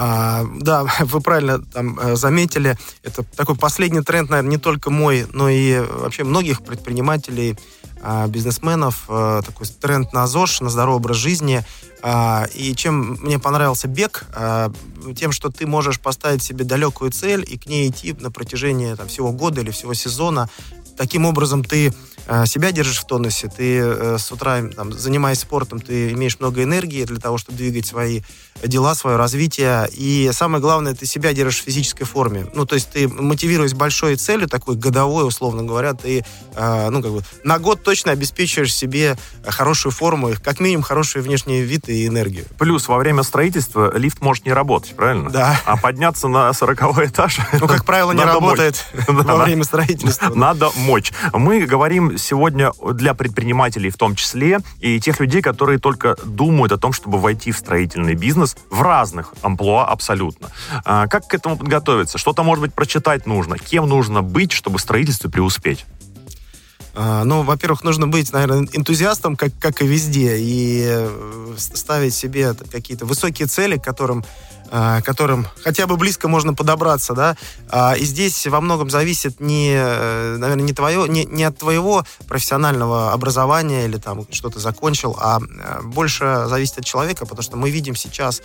А, 0.00 0.44
да, 0.60 0.84
вы 1.00 1.20
правильно 1.20 1.58
там 1.58 1.98
э, 1.98 2.14
заметили, 2.14 2.78
это 3.02 3.24
такой 3.24 3.56
последний 3.56 4.00
тренд, 4.00 4.30
наверное, 4.30 4.50
не 4.50 4.58
только 4.58 4.90
мой, 4.90 5.26
но 5.32 5.48
и 5.48 5.80
вообще 5.80 6.22
многих 6.22 6.62
предпринимателей, 6.62 7.58
а, 8.00 8.28
бизнесменов, 8.28 9.06
а, 9.08 9.42
такой 9.42 9.66
тренд 9.66 10.12
на 10.12 10.28
ЗОЖ, 10.28 10.60
на 10.60 10.70
здоровый 10.70 10.98
образ 10.98 11.16
жизни. 11.16 11.64
А, 12.00 12.46
и 12.54 12.76
чем 12.76 13.18
мне 13.20 13.40
понравился 13.40 13.88
бег, 13.88 14.24
а, 14.34 14.70
тем, 15.16 15.32
что 15.32 15.50
ты 15.50 15.66
можешь 15.66 15.98
поставить 15.98 16.44
себе 16.44 16.64
далекую 16.64 17.10
цель 17.10 17.44
и 17.48 17.58
к 17.58 17.66
ней 17.66 17.90
идти 17.90 18.12
на 18.12 18.30
протяжении 18.30 18.94
там, 18.94 19.08
всего 19.08 19.32
года 19.32 19.62
или 19.62 19.72
всего 19.72 19.94
сезона. 19.94 20.48
Таким 20.96 21.26
образом, 21.26 21.64
ты 21.64 21.92
а, 22.30 22.44
себя 22.44 22.72
держишь 22.72 22.98
в 22.98 23.06
тонусе, 23.06 23.48
ты 23.48 23.78
э, 23.78 24.18
с 24.18 24.30
утра, 24.30 24.62
там, 24.76 24.92
занимаясь 24.92 25.40
спортом, 25.40 25.80
ты 25.80 26.12
имеешь 26.12 26.38
много 26.38 26.62
энергии 26.62 27.04
для 27.04 27.18
того, 27.18 27.38
чтобы 27.38 27.56
двигать 27.56 27.86
свои 27.86 28.20
дела, 28.64 28.94
свое 28.94 29.16
развитие. 29.16 29.88
И 29.92 30.30
самое 30.32 30.60
главное, 30.60 30.94
ты 30.94 31.06
себя 31.06 31.32
держишь 31.32 31.60
в 31.60 31.64
физической 31.64 32.04
форме. 32.04 32.46
Ну, 32.54 32.66
то 32.66 32.74
есть 32.74 32.90
ты 32.90 33.08
мотивируясь 33.08 33.74
большой 33.74 34.16
целью, 34.16 34.48
такой 34.48 34.76
годовой, 34.76 35.26
условно 35.26 35.62
говоря, 35.62 35.94
ты, 35.94 36.24
э, 36.54 36.88
ну, 36.90 37.02
как 37.02 37.12
бы, 37.12 37.22
на 37.44 37.58
год 37.58 37.82
точно 37.82 38.12
обеспечиваешь 38.12 38.74
себе 38.74 39.16
хорошую 39.46 39.92
форму, 39.92 40.30
как 40.42 40.60
минимум 40.60 40.82
хороший 40.82 41.22
внешний 41.22 41.62
вид 41.62 41.88
и 41.88 42.06
энергию. 42.06 42.44
Плюс 42.58 42.88
во 42.88 42.98
время 42.98 43.22
строительства 43.22 43.96
лифт 43.96 44.20
может 44.20 44.44
не 44.46 44.52
работать, 44.52 44.94
правильно? 44.94 45.30
Да. 45.30 45.60
А 45.64 45.76
подняться 45.76 46.28
на 46.28 46.52
сороковой 46.52 47.06
этаж... 47.06 47.38
Ну, 47.60 47.66
как 47.66 47.84
правило, 47.84 48.12
не 48.12 48.22
работает 48.24 48.84
во 49.08 49.44
время 49.44 49.64
строительства. 49.64 50.32
Надо 50.34 50.70
мочь. 50.76 51.12
Мы 51.32 51.66
говорим 51.66 52.16
сегодня 52.16 52.72
для 52.92 53.14
предпринимателей 53.14 53.90
в 53.90 53.96
том 53.96 54.14
числе, 54.14 54.60
и 54.80 55.00
тех 55.00 55.18
людей, 55.20 55.42
которые 55.42 55.78
только 55.78 56.16
думают 56.24 56.72
о 56.72 56.78
том, 56.78 56.92
чтобы 56.92 57.18
войти 57.18 57.52
в 57.52 57.58
строительный 57.58 58.14
бизнес, 58.14 58.47
бизнес 58.48 58.56
в 58.70 58.82
разных 58.82 59.34
амплуа 59.42 59.86
абсолютно. 59.86 60.50
А, 60.84 61.06
как 61.06 61.26
к 61.26 61.34
этому 61.34 61.56
подготовиться? 61.56 62.18
Что-то, 62.18 62.42
может 62.42 62.62
быть, 62.62 62.74
прочитать 62.74 63.26
нужно? 63.26 63.58
Кем 63.58 63.88
нужно 63.88 64.22
быть, 64.22 64.52
чтобы 64.52 64.78
в 64.78 64.80
строительстве 64.80 65.30
преуспеть? 65.30 65.84
А, 66.94 67.24
ну, 67.24 67.42
во-первых, 67.42 67.84
нужно 67.84 68.06
быть, 68.06 68.32
наверное, 68.32 68.68
энтузиастом, 68.72 69.36
как, 69.36 69.52
как 69.60 69.82
и 69.82 69.86
везде, 69.86 70.36
и 70.38 70.84
э, 70.88 71.54
ставить 71.56 72.14
себе 72.14 72.54
какие-то 72.54 73.06
высокие 73.06 73.46
цели, 73.46 73.76
к 73.76 73.84
которым 73.84 74.24
Э, 74.70 75.00
которым 75.02 75.46
хотя 75.64 75.86
бы 75.86 75.96
близко 75.96 76.28
можно 76.28 76.52
подобраться, 76.52 77.14
да, 77.14 77.36
а, 77.70 77.94
и 77.94 78.04
здесь 78.04 78.46
во 78.46 78.60
многом 78.60 78.90
зависит 78.90 79.40
не, 79.40 79.72
э, 79.74 80.36
наверное, 80.36 80.64
не, 80.64 80.74
твое, 80.74 81.08
не, 81.08 81.24
не 81.24 81.44
от 81.44 81.56
твоего 81.58 82.04
профессионального 82.26 83.12
образования 83.12 83.86
или 83.86 83.96
там 83.96 84.26
что 84.30 84.50
то 84.50 84.58
закончил, 84.58 85.16
а 85.18 85.40
э, 85.40 85.82
больше 85.84 86.44
зависит 86.48 86.78
от 86.78 86.84
человека, 86.84 87.24
потому 87.24 87.42
что 87.42 87.56
мы 87.56 87.70
видим 87.70 87.94
сейчас 87.94 88.42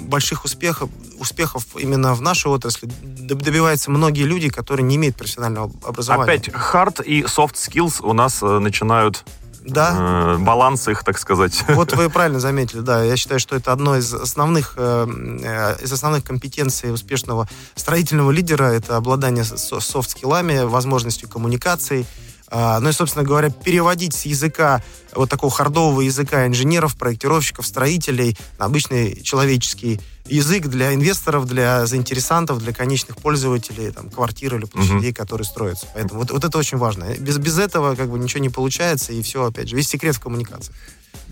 больших 0.00 0.44
успехов, 0.44 0.90
успехов 1.18 1.64
именно 1.76 2.14
в 2.14 2.20
нашей 2.20 2.50
отрасли 2.50 2.90
добиваются 3.02 3.90
многие 3.90 4.24
люди, 4.24 4.50
которые 4.50 4.84
не 4.84 4.96
имеют 4.96 5.16
профессионального 5.16 5.70
образования. 5.84 6.32
Опять 6.32 6.48
hard 6.48 7.02
и 7.02 7.22
soft 7.22 7.54
skills 7.54 8.02
у 8.02 8.12
нас 8.12 8.42
начинают 8.42 9.24
да. 9.68 10.34
э, 10.34 10.38
баланс 10.38 10.88
их, 10.88 11.04
так 11.04 11.18
сказать. 11.18 11.64
Вот 11.68 11.92
вы 11.92 12.10
правильно 12.10 12.40
заметили, 12.40 12.80
да. 12.80 13.02
Я 13.02 13.16
считаю, 13.16 13.40
что 13.40 13.56
это 13.56 13.72
одно 13.72 13.96
из 13.96 14.12
основных, 14.12 14.74
э, 14.76 15.06
э, 15.42 15.76
из 15.82 15.92
основных 15.92 16.24
компетенций 16.24 16.92
успешного 16.92 17.48
строительного 17.74 18.30
лидера. 18.30 18.64
Это 18.64 18.96
обладание 18.96 19.44
софт-скиллами, 19.44 20.64
возможностью 20.64 21.28
коммуникации. 21.28 22.06
Э, 22.50 22.78
ну 22.80 22.88
и, 22.88 22.92
собственно 22.92 23.24
говоря, 23.24 23.50
переводить 23.50 24.14
с 24.14 24.24
языка, 24.24 24.82
вот 25.14 25.30
такого 25.30 25.52
хардового 25.52 26.00
языка 26.00 26.46
инженеров, 26.46 26.96
проектировщиков, 26.96 27.66
строителей 27.66 28.36
на 28.58 28.66
обычный 28.66 29.20
человеческий 29.22 30.00
язык 30.28 30.66
для 30.66 30.94
инвесторов, 30.94 31.46
для 31.46 31.86
заинтересантов, 31.86 32.58
для 32.58 32.72
конечных 32.72 33.16
пользователей, 33.16 33.90
там, 33.90 34.10
квартир 34.10 34.56
или 34.56 34.64
площадей, 34.64 35.10
mm-hmm. 35.10 35.14
которые 35.14 35.44
строятся. 35.44 35.86
Поэтому 35.94 36.20
вот, 36.20 36.30
вот 36.30 36.44
это 36.44 36.58
очень 36.58 36.78
важно. 36.78 37.04
Без, 37.18 37.38
без 37.38 37.58
этого 37.58 37.94
как 37.94 38.10
бы 38.10 38.18
ничего 38.18 38.40
не 38.40 38.48
получается, 38.48 39.12
и 39.12 39.22
все, 39.22 39.44
опять 39.44 39.68
же, 39.68 39.76
весь 39.76 39.88
секрет 39.88 40.16
в 40.16 40.20
коммуникации. 40.20 40.74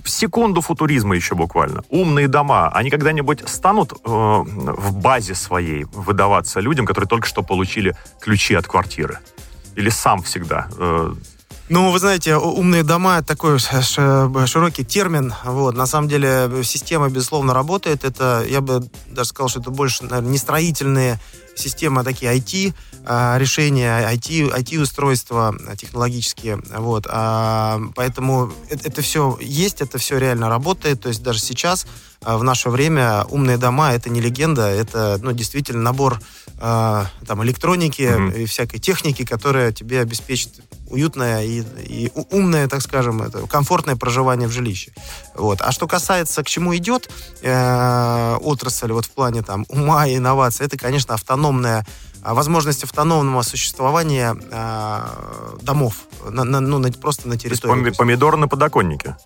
Секунду 0.04 0.60
футуризма 0.60 1.16
еще 1.16 1.34
буквально. 1.34 1.82
Умные 1.88 2.28
дома, 2.28 2.68
они 2.68 2.90
когда-нибудь 2.90 3.48
станут 3.48 3.92
э, 3.92 3.96
в 4.04 4.96
базе 4.96 5.34
своей 5.34 5.84
выдаваться 5.84 6.60
людям, 6.60 6.86
которые 6.86 7.08
только 7.08 7.26
что 7.26 7.42
получили 7.42 7.96
ключи 8.20 8.54
от 8.54 8.66
квартиры? 8.66 9.18
Или 9.74 9.90
сам 9.90 10.22
всегда 10.22 10.68
э, 10.78 11.14
ну, 11.68 11.90
вы 11.90 11.98
знаете, 11.98 12.36
умные 12.36 12.84
дома 12.84 13.18
это 13.18 13.28
такой 13.28 13.58
широкий 13.58 14.84
термин. 14.84 15.34
Вот. 15.44 15.74
На 15.74 15.86
самом 15.86 16.08
деле 16.08 16.62
система, 16.62 17.08
безусловно, 17.08 17.54
работает. 17.54 18.04
Это, 18.04 18.44
я 18.48 18.60
бы 18.60 18.88
даже 19.08 19.30
сказал, 19.30 19.48
что 19.48 19.60
это 19.60 19.70
больше, 19.70 20.04
наверное, 20.04 20.30
не 20.30 20.38
строительные 20.38 21.20
системы, 21.56 22.02
а 22.02 22.04
такие 22.04 22.32
IT 22.36 22.74
а, 23.04 23.36
решения, 23.38 24.08
IT, 24.12 24.54
IT-устройства 24.56 25.56
технологические. 25.76 26.60
Вот. 26.76 27.06
А, 27.08 27.80
поэтому 27.96 28.52
это, 28.70 28.88
это 28.88 29.02
все 29.02 29.36
есть, 29.40 29.80
это 29.80 29.98
все 29.98 30.18
реально 30.18 30.48
работает. 30.48 31.02
То 31.02 31.08
есть 31.08 31.22
даже 31.22 31.40
сейчас, 31.40 31.86
в 32.20 32.42
наше 32.44 32.70
время, 32.70 33.24
умные 33.24 33.58
дома— 33.58 33.92
это 33.94 34.08
не 34.08 34.20
легенда, 34.20 34.68
это 34.68 35.18
ну, 35.22 35.32
действительно 35.32 35.82
набор 35.82 36.20
там, 36.58 37.44
электроники 37.44 38.02
mm-hmm. 38.02 38.42
и 38.42 38.46
всякой 38.46 38.78
техники, 38.78 39.26
которая 39.26 39.72
тебе 39.72 40.00
обеспечит 40.00 40.65
уютное 40.88 41.42
и, 41.44 41.62
и 41.78 42.10
умное, 42.30 42.68
так 42.68 42.82
скажем, 42.82 43.22
это 43.22 43.46
комфортное 43.46 43.96
проживание 43.96 44.48
в 44.48 44.52
жилище. 44.52 44.92
Вот. 45.34 45.60
А 45.60 45.72
что 45.72 45.86
касается, 45.86 46.42
к 46.42 46.46
чему 46.46 46.76
идет 46.76 47.10
э, 47.42 48.36
отрасль 48.40 48.92
вот 48.92 49.06
в 49.06 49.10
плане 49.10 49.42
там 49.42 49.66
ума 49.68 50.06
и 50.06 50.16
инноваций, 50.16 50.66
это, 50.66 50.76
конечно, 50.76 51.14
автономная 51.14 51.84
возможность 52.22 52.82
автономного 52.82 53.42
существования 53.42 54.36
домов, 55.62 55.94
на, 56.28 56.44
на, 56.44 56.60
ну, 56.60 56.78
на, 56.78 56.90
просто 56.90 57.28
на 57.28 57.38
территории. 57.38 57.90
Помидоры 57.90 58.36
на 58.36 58.48
подоконнике. 58.48 59.16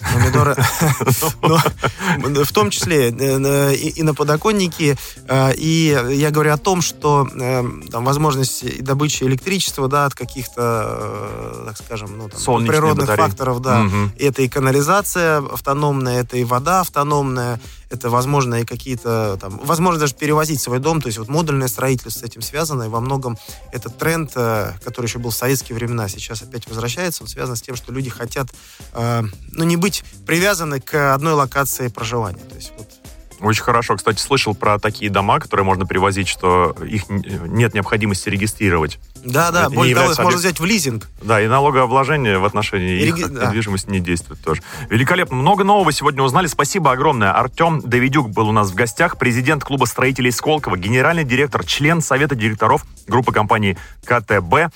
Помидоры, 0.00 0.56
в 2.44 2.52
том 2.52 2.70
числе 2.70 3.10
э, 3.10 3.74
и 3.74 4.02
на 4.02 4.14
подоконнике. 4.14 4.96
Э, 5.28 5.52
и 5.54 5.96
я 6.10 6.30
говорю 6.30 6.52
о 6.52 6.56
том, 6.56 6.80
что 6.80 7.28
э, 7.28 7.62
там 7.90 8.04
возможность 8.04 8.82
добычи 8.82 9.24
электричества, 9.24 9.88
да, 9.88 10.06
от 10.06 10.14
каких-то, 10.14 11.64
так 11.66 11.76
скажем, 11.76 12.16
ну, 12.16 12.28
там, 12.28 12.66
природных 12.66 13.14
факторов, 13.14 13.60
да. 13.60 13.86
Это 14.18 14.42
и 14.42 14.48
канализация 14.48 15.38
автономная, 15.38 16.22
это 16.22 16.36
и 16.36 16.44
вода 16.44 16.80
автономная, 16.80 17.60
это, 17.90 18.08
возможно, 18.08 18.56
и 18.56 18.64
какие-то 18.64 19.36
там, 19.40 19.58
возможно, 19.64 19.98
даже 19.98 20.14
перевозить 20.14 20.60
свой 20.60 20.78
дом, 20.78 21.00
то 21.00 21.08
есть 21.08 21.18
вот 21.18 21.28
модульное 21.28 21.68
строительство 21.68 22.20
с 22.20 22.22
этим 22.22 22.40
связано, 22.40 22.84
и 22.84 22.88
во 22.88 23.00
многом 23.00 23.36
этот 23.72 23.98
тренд, 23.98 24.30
э, 24.36 24.72
который 24.84 25.06
еще 25.06 25.18
был 25.18 25.30
в 25.30 25.34
советские 25.36 25.76
времена, 25.76 26.08
сейчас 26.08 26.42
опять 26.42 26.68
возвращается, 26.68 27.24
он 27.24 27.28
связан 27.28 27.56
с 27.56 27.62
тем, 27.62 27.76
что 27.76 27.92
люди 27.92 28.08
хотят, 28.08 28.48
э, 28.92 29.22
ну, 29.50 29.64
не 29.64 29.76
быть 29.76 30.04
привязаны 30.26 30.80
к 30.80 31.12
одной 31.12 31.34
локации 31.34 31.88
проживания. 31.88 32.42
То 32.48 32.54
есть 32.54 32.72
вот 32.78 32.99
очень 33.40 33.62
хорошо. 33.62 33.96
Кстати, 33.96 34.20
слышал 34.20 34.54
про 34.54 34.78
такие 34.78 35.10
дома, 35.10 35.38
которые 35.38 35.64
можно 35.64 35.86
привозить, 35.86 36.28
что 36.28 36.76
их 36.86 37.08
нет 37.08 37.74
необходимости 37.74 38.28
регистрировать. 38.28 38.98
Да, 39.24 39.50
да, 39.50 39.68
более 39.68 39.94
того, 39.94 40.12
их 40.12 40.18
можно 40.18 40.38
взять 40.38 40.60
в 40.60 40.64
лизинг. 40.64 41.08
Да, 41.22 41.40
и 41.40 41.46
налогообложение 41.46 42.38
в 42.38 42.44
отношении 42.44 43.00
и 43.00 43.08
их 43.08 43.16
реги... 43.16 43.28
да. 43.28 43.46
недвижимости 43.46 43.90
не 43.90 44.00
действует 44.00 44.40
тоже. 44.42 44.62
Великолепно. 44.88 45.36
Много 45.36 45.64
нового 45.64 45.92
сегодня 45.92 46.22
узнали. 46.22 46.46
Спасибо 46.46 46.92
огромное. 46.92 47.32
Артем 47.32 47.80
Давидюк 47.82 48.30
был 48.30 48.48
у 48.48 48.52
нас 48.52 48.70
в 48.70 48.74
гостях, 48.74 49.18
президент 49.18 49.64
клуба 49.64 49.84
строителей 49.84 50.32
Сколково, 50.32 50.76
генеральный 50.76 51.24
директор, 51.24 51.64
член 51.64 52.00
Совета 52.00 52.34
директоров 52.34 52.84
группы 53.10 53.32
компании 53.32 53.76
КТБ 54.04 54.72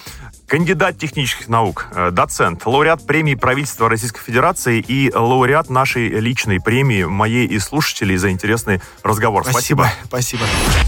кандидат 0.46 0.98
технических 0.98 1.48
наук, 1.48 1.86
э, 1.92 2.10
доцент, 2.10 2.66
лауреат 2.66 3.06
премии 3.06 3.34
правительства 3.34 3.88
Российской 3.88 4.20
Федерации 4.20 4.84
и 4.86 5.10
лауреат 5.14 5.70
нашей 5.70 6.08
личной 6.08 6.60
премии, 6.60 7.04
моей 7.04 7.46
и 7.46 7.58
слушателей 7.58 8.16
за 8.16 8.30
интересный 8.30 8.80
разговор. 9.02 9.44
Спасибо. 9.48 9.90
Спасибо. 10.04 10.44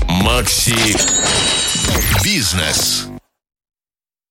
Макси 0.09 0.97
Бизнес. 2.23 3.09